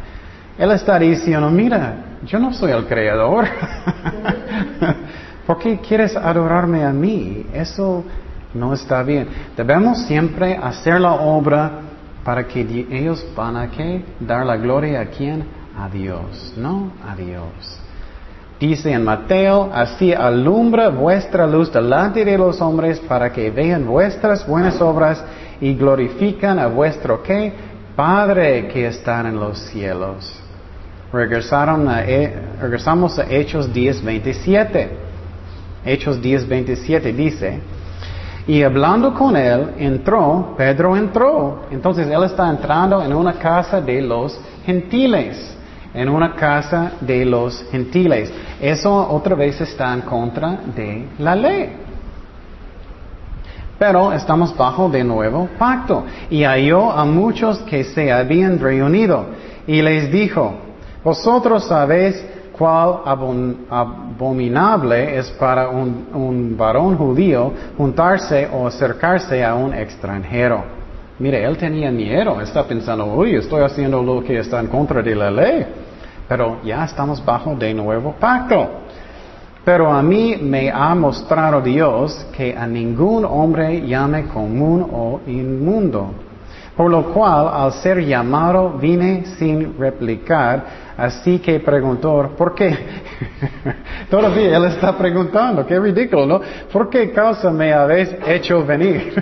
[0.59, 3.47] Él está diciendo, mira, yo no soy el creador.
[5.47, 7.47] ¿Por qué quieres adorarme a mí?
[7.53, 8.05] Eso
[8.55, 9.29] no está bien.
[9.57, 11.71] Debemos siempre hacer la obra
[12.25, 14.05] para que ellos van a qué?
[14.19, 15.45] Dar la gloria a quién?
[15.79, 17.81] A Dios, no a Dios.
[18.59, 24.47] Dice en Mateo, así alumbra vuestra luz delante de los hombres para que vean vuestras
[24.47, 25.23] buenas obras
[25.61, 27.53] y glorifican a vuestro qué?
[27.95, 30.46] Padre que está en los cielos.
[31.13, 34.91] Regresaron a, eh, regresamos a Hechos 10, 27.
[35.85, 37.61] Hechos 10, 27 dice,
[38.49, 41.63] y hablando con él, entró, Pedro entró.
[41.71, 45.57] Entonces él está entrando en una casa de los gentiles.
[45.93, 48.33] En una casa de los gentiles.
[48.61, 51.73] Eso otra vez está en contra de la ley.
[53.79, 56.05] Pero estamos bajo de nuevo pacto.
[56.31, 59.27] Y halló a muchos que se habían reunido.
[59.67, 60.55] Y les dijo,
[61.07, 62.21] vosotros sabéis
[62.59, 63.03] cuál
[63.71, 70.65] abominable es para un, varón judío juntarse o acercarse a un extranjero.
[71.21, 75.15] Mire, él tenía miedo, está pensando, uy, estoy haciendo lo que está en contra de
[75.15, 75.65] la ley,
[76.27, 78.69] pero ya estamos bajo de nuevo pacto.
[79.65, 86.26] Pero a mí me ha mostrado Dios que a ningún hombre llame común o inmundo.
[86.77, 92.75] Por lo cual, al ser llamado, vine sin replicar, Así que preguntó, ¿por qué?
[94.11, 96.41] Todavía él está preguntando, qué ridículo, ¿no?
[96.73, 99.13] ¿Por qué causa me habéis hecho venir?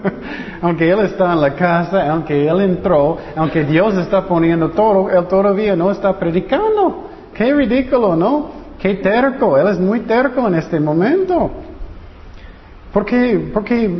[0.62, 5.26] aunque él está en la casa, aunque él entró, aunque Dios está poniendo todo, él
[5.26, 7.10] todavía no está predicando.
[7.34, 8.64] Qué ridículo, ¿no?
[8.78, 11.50] Qué terco, él es muy terco en este momento.
[12.94, 13.50] ¿Por qué?
[13.52, 13.94] Porque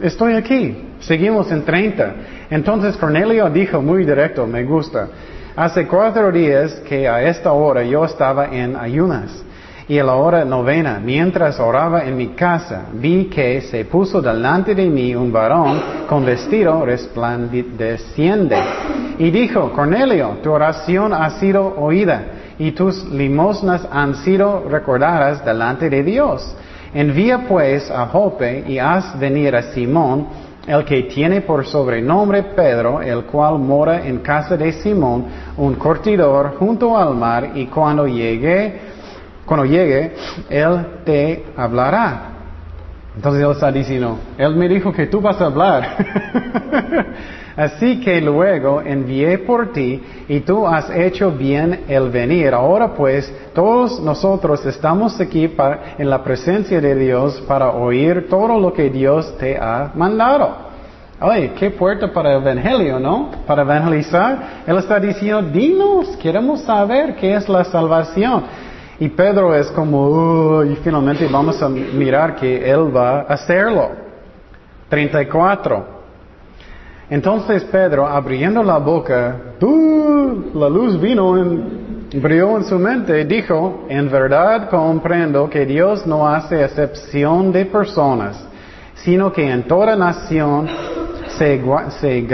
[0.00, 0.85] estoy aquí.
[1.00, 2.14] Seguimos en 30.
[2.50, 5.08] Entonces Cornelio dijo muy directo, me gusta.
[5.56, 9.44] Hace cuatro días que a esta hora yo estaba en ayunas
[9.88, 14.74] y a la hora novena, mientras oraba en mi casa, vi que se puso delante
[14.74, 18.56] de mí un varón con vestido resplandeciente
[19.18, 22.24] y dijo, Cornelio, tu oración ha sido oída
[22.58, 26.54] y tus limosnas han sido recordadas delante de Dios.
[26.92, 30.26] Envía pues a Jope y haz venir a Simón,
[30.66, 36.56] el que tiene por sobrenombre Pedro, el cual mora en casa de Simón, un cortidor
[36.58, 38.80] junto al mar, y cuando llegue,
[39.44, 40.14] cuando llegue,
[40.50, 42.32] él te hablará.
[43.14, 45.96] Entonces él está diciendo, él me dijo que tú vas a hablar.
[47.56, 52.52] Así que luego envié por ti y tú has hecho bien el venir.
[52.52, 55.50] Ahora pues todos nosotros estamos aquí
[55.96, 60.66] en la presencia de Dios para oír todo lo que Dios te ha mandado.
[61.18, 63.30] Ay, qué puerta para el Evangelio, ¿no?
[63.46, 64.62] Para evangelizar.
[64.66, 68.44] Él está diciendo, dinos, queremos saber qué es la salvación.
[69.00, 73.92] Y Pedro es como, y finalmente vamos a mirar que él va a hacerlo.
[74.90, 75.95] 34.
[77.08, 79.36] Entonces Pedro, abriendo la boca,
[80.54, 86.28] la luz vino en brilló en su mente, dijo, en verdad comprendo que Dios no
[86.28, 88.42] hace excepción de personas,
[88.94, 90.68] sino que en toda nación
[91.38, 92.26] se,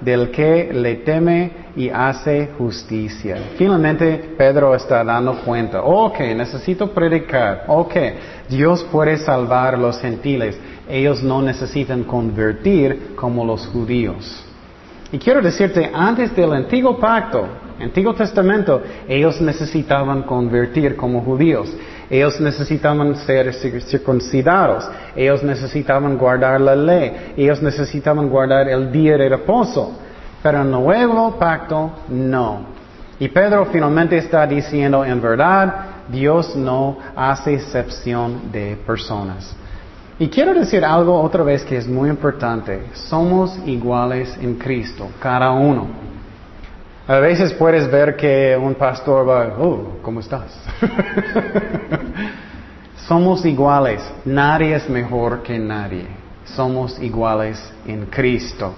[0.00, 3.36] del que le teme y hace justicia.
[3.56, 7.94] Finalmente Pedro está dando cuenta, ok, necesito predicar, ok,
[8.48, 10.58] Dios puede salvar a los gentiles,
[10.88, 14.44] ellos no necesitan convertir como los judíos.
[15.12, 17.46] Y quiero decirte, antes del antiguo pacto,
[17.80, 21.72] Antiguo Testamento, ellos necesitaban convertir como judíos.
[22.10, 24.88] Ellos necesitaban ser circuncidados.
[25.16, 27.32] Ellos necesitaban guardar la ley.
[27.36, 29.98] Ellos necesitaban guardar el día de reposo.
[30.42, 32.74] Pero en el nuevo pacto, no.
[33.18, 35.74] Y Pedro finalmente está diciendo, en verdad,
[36.08, 39.54] Dios no hace excepción de personas.
[40.18, 42.86] Y quiero decir algo otra vez que es muy importante.
[42.92, 45.88] Somos iguales en Cristo, cada uno.
[47.06, 50.58] A veces puedes ver que un pastor va, oh, ¿cómo estás?
[53.06, 54.00] Somos iguales.
[54.24, 56.06] Nadie es mejor que nadie.
[56.46, 58.72] Somos iguales en Cristo.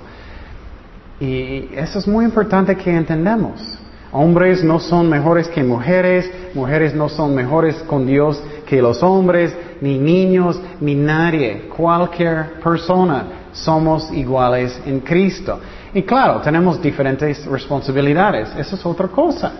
[1.21, 3.79] Y eso es muy importante que entendamos.
[4.11, 9.57] Hombres no son mejores que mujeres, mujeres no son mejores con Dios que los hombres,
[9.81, 15.61] ni niños, ni nadie, cualquier persona, somos iguales en Cristo.
[15.95, 19.53] Y claro, tenemos diferentes responsabilidades, eso es otra cosa.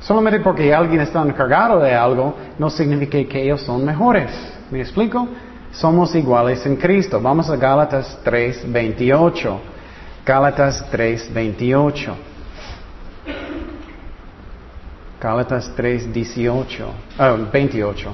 [0.00, 4.30] Solamente porque alguien está encargado de algo, no significa que ellos son mejores.
[4.70, 5.28] ¿Me explico?
[5.72, 7.20] Somos iguales en Cristo.
[7.20, 9.58] Vamos a Gálatas 3:28.
[10.26, 12.14] Gálatas 3:28.
[15.20, 16.86] Gálatas 3:18.
[17.52, 18.10] 28.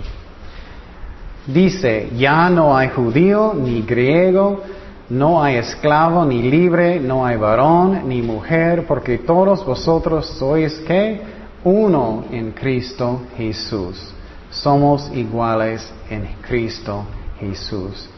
[1.46, 4.62] Dice, ya no hay judío ni griego,
[5.10, 11.20] no hay esclavo ni libre, no hay varón ni mujer, porque todos vosotros sois que
[11.64, 14.12] uno en Cristo Jesús.
[14.50, 17.04] Somos iguales en Cristo
[17.40, 18.08] Jesús.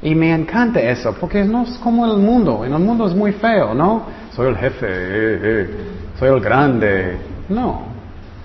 [0.00, 2.64] Y me encanta eso, porque no es como el mundo.
[2.64, 4.04] En el mundo es muy feo, ¿no?
[4.34, 5.70] Soy el jefe,
[6.18, 7.18] soy el grande.
[7.48, 7.82] No.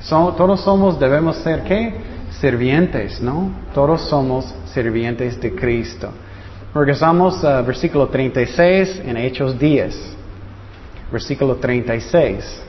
[0.09, 1.93] todos somos, debemos ser qué?
[2.41, 3.51] Servientes, ¿no?
[3.74, 6.09] Todos somos servientes de Cristo.
[6.76, 10.16] Regresamos al versículo 36 en Hechos 10.
[11.12, 12.64] Versículo 36.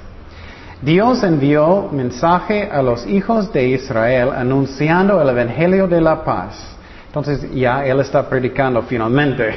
[0.83, 6.77] Dios envió mensaje a los hijos de Israel anunciando el Evangelio de la paz.
[7.07, 9.55] Entonces ya Él está predicando finalmente.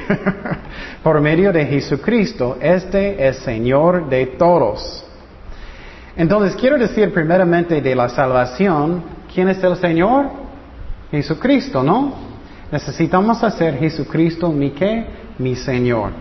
[1.03, 5.03] Por medio de Jesucristo, este es Señor de todos.
[6.15, 10.27] Entonces quiero decir primeramente de la salvación, ¿quién es el Señor?
[11.11, 12.36] Jesucristo, ¿no?
[12.71, 15.05] Necesitamos hacer Jesucristo mi qué?
[15.37, 16.11] Mi Señor.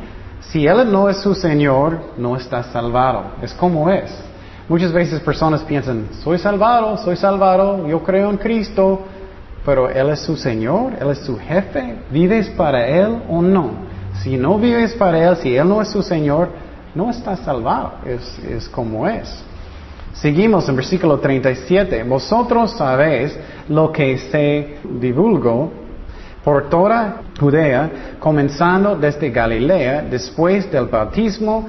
[0.40, 3.32] Si Él no es su Señor, no está salvado.
[3.42, 4.12] Es como es.
[4.68, 9.00] Muchas veces personas piensan, soy salvado, soy salvado, yo creo en Cristo,
[9.64, 13.70] pero Él es su Señor, Él es su jefe, ¿vives para Él o no?
[14.22, 16.48] Si no vives para Él, si Él no es su Señor,
[16.96, 19.44] no está salvado, es, es como es.
[20.14, 22.02] Seguimos en versículo 37.
[22.04, 23.38] Vosotros sabéis
[23.68, 25.85] lo que se divulgó
[26.46, 27.90] por toda Judea,
[28.20, 31.66] comenzando desde Galilea, después del bautismo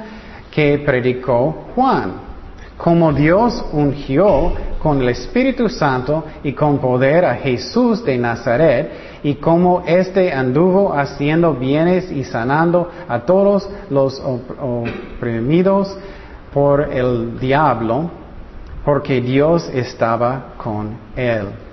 [0.52, 2.28] que predicó Juan
[2.78, 8.92] como Dios ungió con el Espíritu Santo y con poder a Jesús de Nazaret,
[9.24, 15.98] y como éste anduvo haciendo bienes y sanando a todos los oprimidos
[16.54, 18.12] por el diablo,
[18.86, 21.67] porque Dios estaba con él.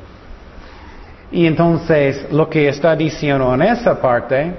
[1.30, 4.54] Y entonces lo que está diciendo en esa parte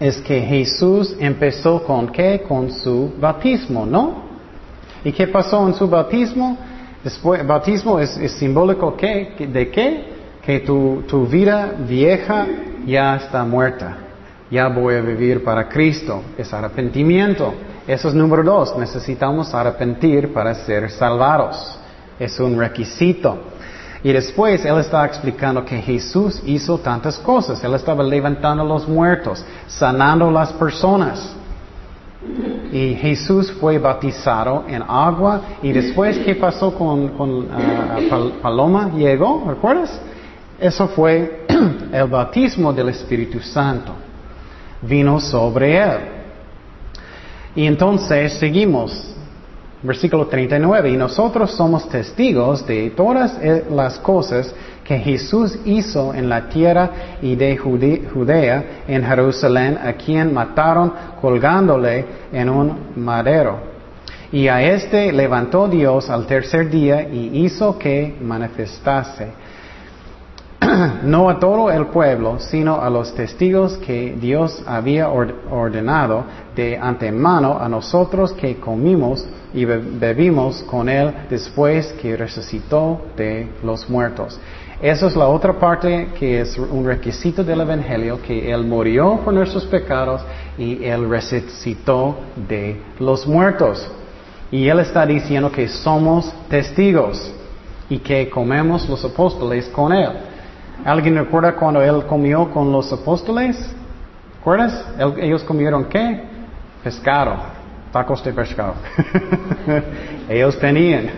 [0.00, 2.42] es que Jesús empezó con qué?
[2.46, 4.28] Con su bautismo, ¿no?
[5.04, 6.56] ¿Y qué pasó en su bautismo?
[7.02, 10.18] Después, bautismo es, simbólico de qué?
[10.44, 12.46] Que tu, tu vida vieja
[12.86, 13.96] ya está muerta.
[14.50, 16.22] Ya voy a vivir para Cristo.
[16.36, 17.54] Es arrepentimiento.
[17.86, 18.76] Eso es número dos.
[18.78, 21.78] Necesitamos arrepentir para ser salvados.
[22.18, 23.38] Es un requisito.
[24.02, 27.62] Y después Él está explicando que Jesús hizo tantas cosas.
[27.64, 31.34] Él estaba levantando a los muertos, sanando a las personas.
[32.72, 35.40] Y Jesús fue bautizado en agua.
[35.62, 37.98] Y después, ¿qué pasó con, con ah,
[38.40, 38.90] Paloma?
[38.94, 40.00] Llegó, ¿recuerdas?
[40.60, 41.46] Eso fue
[41.92, 43.92] el bautismo del Espíritu Santo.
[44.82, 45.98] Vino sobre él.
[47.56, 49.16] Y entonces seguimos.
[49.82, 50.90] Versículo 39.
[50.90, 54.52] Y nosotros somos testigos de todas eh, las cosas
[54.84, 56.90] que Jesús hizo en la tierra
[57.22, 63.68] y de Judea, en Jerusalén, a quien mataron colgándole en un madero.
[64.32, 69.28] Y a este levantó Dios al tercer día y hizo que manifestase
[71.04, 76.24] no a todo el pueblo, sino a los testigos que Dios había ordenado
[76.54, 83.88] de antemano a nosotros que comimos y bebimos con Él después que resucitó de los
[83.88, 84.38] muertos.
[84.80, 89.34] Esa es la otra parte que es un requisito del Evangelio, que Él murió por
[89.34, 90.22] nuestros pecados
[90.56, 92.16] y Él resucitó
[92.48, 93.90] de los muertos.
[94.52, 97.32] Y Él está diciendo que somos testigos
[97.90, 100.10] y que comemos los apóstoles con Él.
[100.84, 103.58] ¿Alguien recuerda cuando Él comió con los apóstoles?
[104.36, 104.84] ¿Recuerdas?
[105.20, 106.22] Ellos comieron qué?
[106.84, 107.36] Pescado,
[108.06, 108.74] de pescado.
[110.28, 111.10] Ellos tenían.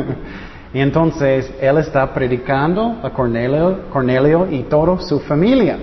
[0.74, 5.78] y entonces Él está predicando a Cornelio, Cornelio y toda su familia.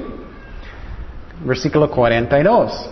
[1.45, 2.89] Versículo 42.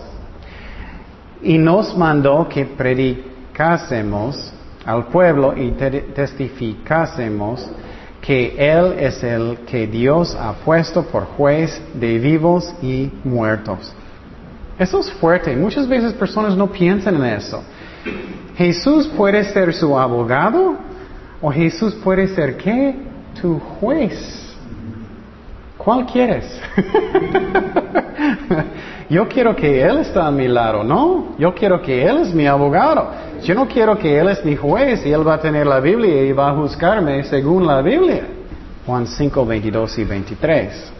[1.42, 4.52] Y nos mandó que predicásemos
[4.84, 7.68] al pueblo y testificásemos
[8.20, 13.94] que Él es el que Dios ha puesto por juez de vivos y muertos.
[14.78, 15.56] Eso es fuerte.
[15.56, 17.62] Muchas veces personas no piensan en eso.
[18.56, 20.76] Jesús puede ser su abogado
[21.40, 22.94] o Jesús puede ser qué?
[23.40, 24.54] Tu juez.
[25.76, 26.60] ¿Cuál quieres?
[29.08, 31.36] Yo quiero que Él esté a mi lado, ¿no?
[31.38, 33.08] Yo quiero que Él es mi abogado.
[33.44, 36.24] Yo no quiero que Él es mi juez y Él va a tener la Biblia
[36.24, 38.22] y va a juzgarme según la Biblia.
[38.84, 40.92] Juan 5, 22 y 23.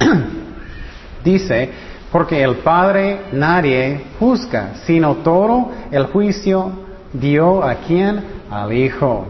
[1.24, 1.70] Dice,
[2.14, 6.70] porque el Padre nadie juzga, sino todo el juicio
[7.12, 8.22] dio a quien?
[8.48, 9.26] Al Hijo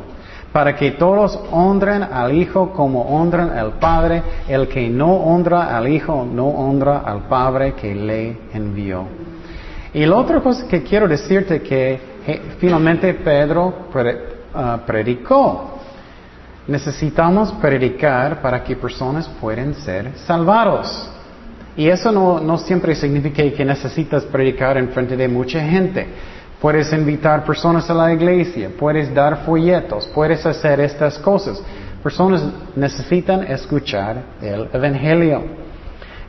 [0.52, 4.22] para que todos honren al Hijo como honran al Padre.
[4.46, 9.06] El que no honra al Hijo no honra al Padre que le envió.
[9.94, 11.98] Y la otra cosa que quiero decirte que
[12.58, 13.88] finalmente Pedro
[14.54, 15.70] ah, predicó.
[16.68, 21.10] Necesitamos predicar para que personas puedan ser salvados.
[21.76, 26.06] Y eso no, siempre significa que necesitas predicar en frente de mucha gente.
[26.60, 31.60] Puedes invitar personas a la iglesia, puedes dar folletos, puedes hacer estas cosas.
[32.02, 32.42] Personas
[32.76, 35.42] necesitan escuchar el Evangelio.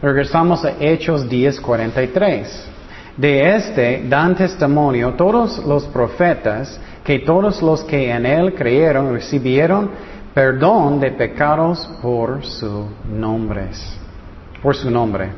[0.02, 2.76] Regresamos a Hechos 10:43.
[3.18, 9.92] De este dan testimonio todos los profetas que todos los que en él creyeron recibieron
[10.34, 13.98] perdón de pecados por su nombres,
[14.66, 15.30] por su nombre.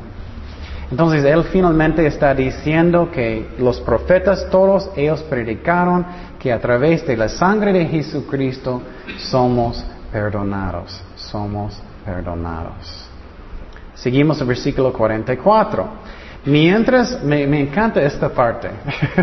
[0.90, 6.06] Entonces Él finalmente está diciendo que los profetas todos ellos predicaron
[6.38, 8.80] que a través de la sangre de Jesucristo
[9.18, 13.06] somos perdonados, somos perdonados.
[13.96, 15.86] Seguimos el versículo 44.
[16.46, 18.70] Mientras, me, encanta esta parte.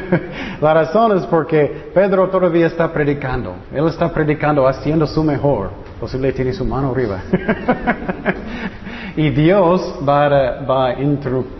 [0.61, 3.55] la razón es porque Pedro todavía está predicando.
[3.73, 5.71] Él está predicando haciendo su mejor.
[5.99, 7.21] Posible tiene su mano arriba.
[9.17, 10.95] Y Dios va a,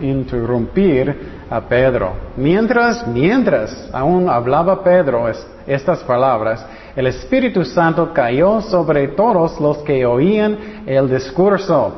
[0.00, 1.16] interrumpir
[1.48, 2.12] a Pedro.
[2.36, 5.26] Mientras, mientras aún hablaba Pedro
[5.66, 11.94] estas palabras, el Espíritu Santo cayó sobre todos los que oían el discurso.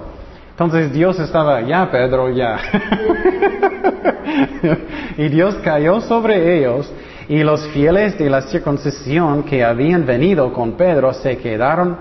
[0.50, 2.58] Entonces Dios estaba, ya Pedro, ya.
[5.16, 6.92] y Dios cayó sobre ellos
[7.28, 11.96] y los fieles de la circuncisión que habían venido con Pedro se quedaron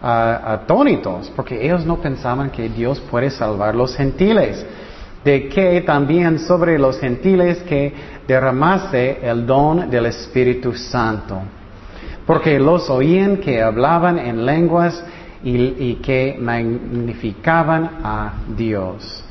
[0.00, 4.64] atónitos, porque ellos no pensaban que Dios puede salvar los gentiles,
[5.24, 7.92] de que también sobre los gentiles que
[8.26, 11.40] derramase el don del Espíritu Santo,
[12.26, 15.02] porque los oían que hablaban en lenguas
[15.42, 19.24] y, que magnificaban a Dios.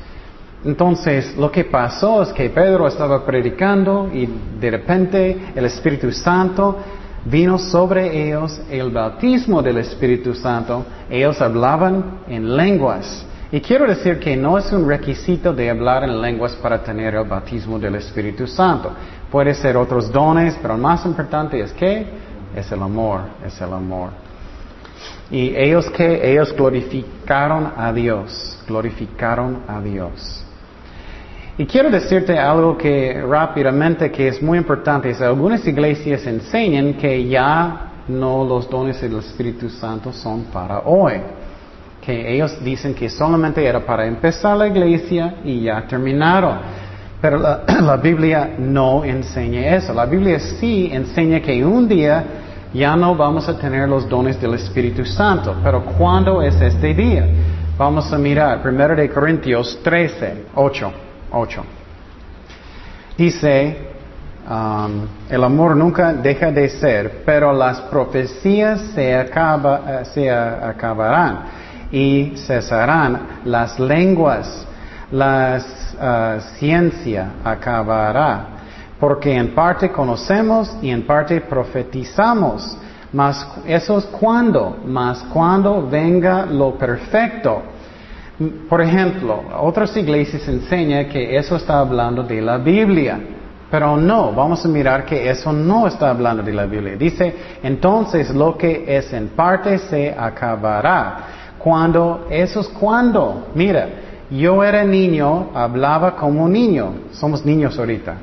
[0.64, 4.28] Entonces, lo que pasó es que Pedro estaba predicando y
[4.60, 6.78] de repente el Espíritu Santo
[7.24, 13.24] vino sobre ellos el bautismo del Espíritu Santo, ellos hablaban en lenguas.
[13.50, 17.26] Y quiero decir que no es un requisito de hablar en lenguas para tener el
[17.26, 18.92] bautismo del Espíritu Santo.
[19.30, 22.06] Puede ser otros dones, pero lo más importante es que
[22.54, 24.10] es el amor, es el amor.
[25.30, 30.44] Y ellos que ellos glorificaron a Dios, glorificaron a Dios.
[31.58, 35.12] Y quiero decirte algo que rápidamente que es muy importante.
[35.20, 41.14] algunas iglesias enseñan que ya no los dones del Espíritu Santo son para hoy.
[42.00, 46.58] Que ellos dicen que solamente era para empezar la iglesia y ya terminaron.
[47.20, 49.92] Pero la, la Biblia no enseña eso.
[49.92, 52.24] La Biblia sí enseña que un día
[52.72, 55.56] ya no vamos a tener los dones del Espíritu Santo.
[55.64, 57.26] Pero ¿cuándo es este día?
[57.76, 61.07] Vamos a mirar 1 de Corintios 13, 8.
[61.30, 61.64] 8.
[63.16, 63.88] Dice,
[64.48, 71.40] Um, el amor nunca deja de ser, pero las profecías se, acaba, eh, se acabarán
[71.92, 74.66] y cesarán las lenguas,
[75.10, 78.46] la uh, ciencia acabará,
[78.98, 82.74] porque en parte conocemos y en parte profetizamos.
[83.12, 87.64] Mas eso es cuando, mas cuando venga lo perfecto.
[88.68, 93.18] Por ejemplo, otras iglesias enseñan que eso está hablando de la Biblia.
[93.70, 96.96] Pero no, vamos a mirar que eso no está hablando de la Biblia.
[96.96, 101.16] Dice, entonces lo que es en parte se acabará.
[101.58, 103.48] Cuando, eso es cuando.
[103.54, 103.88] Mira,
[104.30, 106.92] yo era niño, hablaba como niño.
[107.12, 108.14] Somos niños ahorita.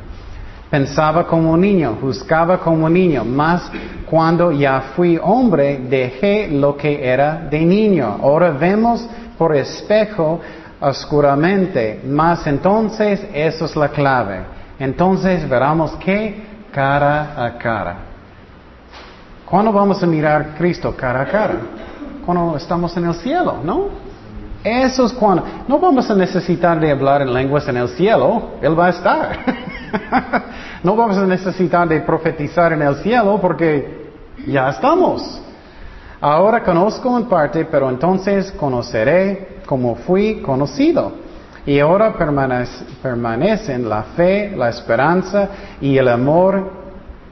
[0.70, 3.24] Pensaba como niño, juzgaba como niño.
[3.24, 3.70] Más
[4.10, 8.18] cuando ya fui hombre, dejé lo que era de niño.
[8.22, 9.08] Ahora vemos
[9.38, 10.40] por espejo
[10.80, 12.02] oscuramente.
[12.06, 17.96] Más entonces, eso es la clave entonces veremos qué cara a cara.
[19.46, 21.56] ¿Cuándo vamos a mirar a Cristo cara a cara?
[22.26, 23.90] Cuando estamos en el cielo, ¿no?
[24.64, 25.44] Eso es cuando.
[25.68, 29.40] No vamos a necesitar de hablar en lenguas en el cielo, Él va a estar.
[30.84, 34.12] no vamos a necesitar de profetizar en el cielo porque
[34.48, 35.42] ya estamos.
[36.28, 41.12] Ahora conozco en parte, pero entonces conoceré como fui conocido.
[41.68, 42.16] Y ahora
[43.04, 45.50] permanecen la fe, la esperanza
[45.80, 46.72] y el amor,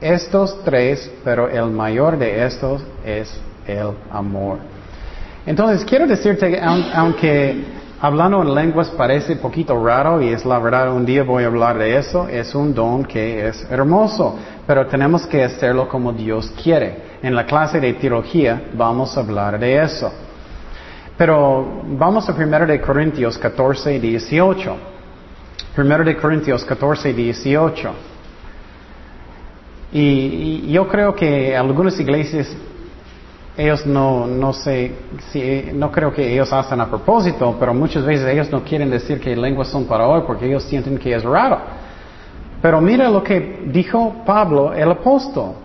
[0.00, 3.36] estos tres, pero el mayor de estos es
[3.66, 4.58] el amor.
[5.44, 7.64] Entonces, quiero decirte que aunque
[8.00, 11.78] hablando en lenguas parece poquito raro y es la verdad, un día voy a hablar
[11.78, 14.38] de eso, es un don que es hermoso,
[14.68, 17.13] pero tenemos que hacerlo como Dios quiere.
[17.24, 20.12] En la clase de teología vamos a hablar de eso.
[21.16, 24.76] Pero vamos a 1 de Corintios 14, 18.
[25.74, 27.90] 1 de Corintios 14, 18.
[29.94, 32.54] Y, yo creo que algunas iglesias,
[33.56, 34.92] ellos no, no sé,
[35.32, 39.18] si, no creo que ellos hacen a propósito, pero muchas veces ellos no quieren decir
[39.18, 41.58] que lenguas son para hoy porque ellos sienten que es raro.
[42.60, 45.63] Pero mira lo que dijo Pablo, el apóstol.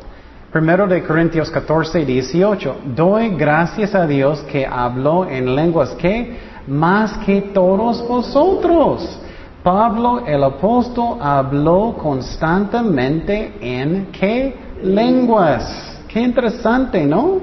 [0.52, 2.78] Primero de Corintios 14, 18.
[2.96, 9.20] Doy gracias a Dios que habló en lenguas que más que todos vosotros.
[9.62, 16.02] Pablo el apóstol habló constantemente en qué lenguas.
[16.08, 17.42] Qué interesante, ¿no?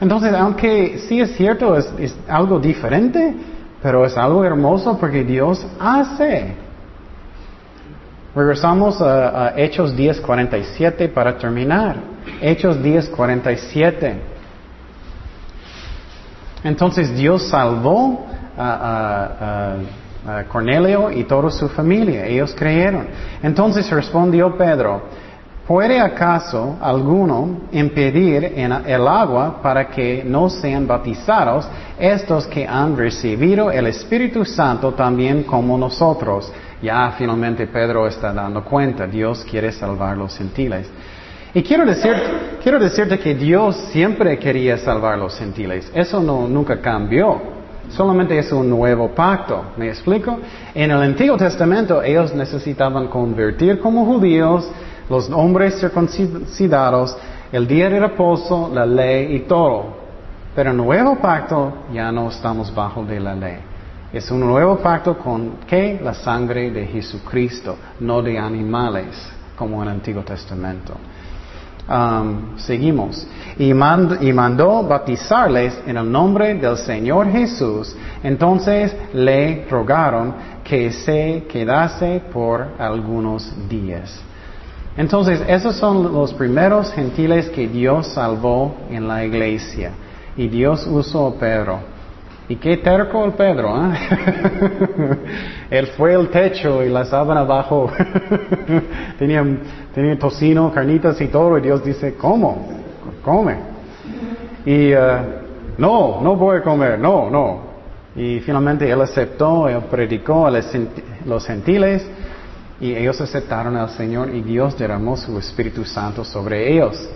[0.00, 3.34] Entonces, aunque sí es cierto, es, es algo diferente,
[3.82, 6.65] pero es algo hermoso porque Dios hace.
[8.36, 11.96] Regresamos a, a Hechos 10:47 para terminar.
[12.42, 14.12] Hechos 10:47.
[16.62, 18.26] Entonces Dios salvó
[18.58, 19.76] a,
[20.28, 22.26] a, Cornelio y toda su familia.
[22.26, 23.06] Ellos creyeron.
[23.42, 25.02] Entonces respondió Pedro,
[25.66, 31.66] ¿puede acaso alguno impedir en el agua para que no sean bautizados
[31.96, 36.52] estos que han recibido el Espíritu Santo también como nosotros?
[36.82, 40.88] Ya finalmente Pedro está dando cuenta, Dios quiere salvar los gentiles.
[41.54, 42.12] Y quiero, decir,
[42.62, 45.90] quiero decirte que Dios siempre quería salvar los gentiles.
[45.94, 47.40] Eso no, nunca cambió.
[47.88, 49.72] Solamente es un nuevo pacto.
[49.76, 50.38] ¿Me explico?
[50.74, 54.70] En el Antiguo Testamento ellos necesitaban convertir como judíos,
[55.08, 57.16] los hombres circuncidados,
[57.52, 59.96] el día de reposo, la ley y todo.
[60.54, 63.58] Pero en el nuevo pacto ya no estamos bajo de la ley.
[64.12, 66.00] Es un nuevo pacto con ¿qué?
[66.02, 69.16] La sangre de Jesucristo, no de animales,
[69.56, 70.94] como en el Antiguo Testamento.
[71.88, 73.26] Um, seguimos.
[73.58, 77.94] Y, y, mandó bautizarles en el nombre del Señor Jesús.
[78.22, 80.34] Entonces le rogaron
[80.64, 84.20] que se quedase por algunos días.
[84.96, 89.92] Entonces, esos son los primeros gentiles que Dios salvó en la iglesia.
[90.36, 91.95] Y Dios usó a Pedro.
[92.48, 93.98] Y qué terco el Pedro, ¿eh?
[95.70, 97.90] Él fue el techo y la sábana abajo.
[99.18, 99.44] tenía,
[99.92, 102.68] tenía tocino, carnitas y todo, y Dios dice, ¿cómo?
[103.24, 103.56] Come.
[104.64, 104.98] Y uh,
[105.78, 107.60] no, no voy a comer, no, no.
[108.14, 112.08] Y finalmente él aceptó, él predicó a los gentiles
[112.80, 117.08] y ellos aceptaron al Señor y Dios derramó su Espíritu Santo sobre ellos.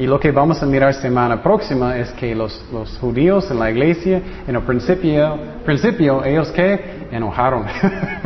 [0.00, 2.58] Y lo que vamos a mirar semana próxima es que los,
[3.02, 7.66] judíos en la iglesia, en el principio, ellos que enojaron.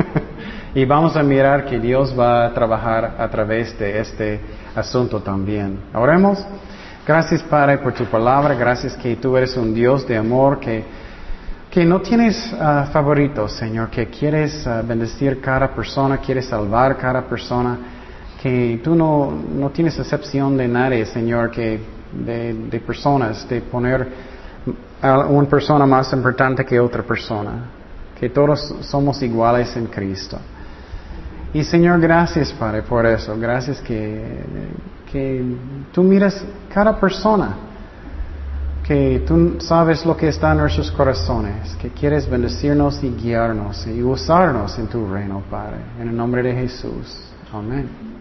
[0.76, 4.40] y vamos a mirar que Dios va a trabajar a través de este
[4.72, 5.80] asunto también.
[5.92, 6.46] Oremos.
[7.04, 10.84] Gracias Padre por tu palabra, gracias que tú eres un Dios de amor, que,
[11.72, 17.22] que no tienes ah, favoritos, Señor, que quieres ah, bendecir cada persona, quieres salvar cada
[17.22, 17.93] persona
[18.44, 21.80] que tú no, no tienes excepción de nadie, Señor, que
[22.12, 24.06] de, personas, de poner
[25.00, 27.70] a una persona más importante que otra persona,
[28.20, 30.38] que todos somos iguales en Cristo.
[31.54, 34.22] Y Señor, gracias Padre por eso, gracias que,
[35.10, 35.42] que
[35.90, 37.56] tú miras cada persona,
[38.86, 44.02] que tú sabes lo que está en nuestros corazones, que quieres bendecirnos y guiarnos y
[44.02, 45.78] usarnos en tu reino, Padre.
[45.98, 47.22] En el nombre de Jesús.
[47.50, 48.13] Amén.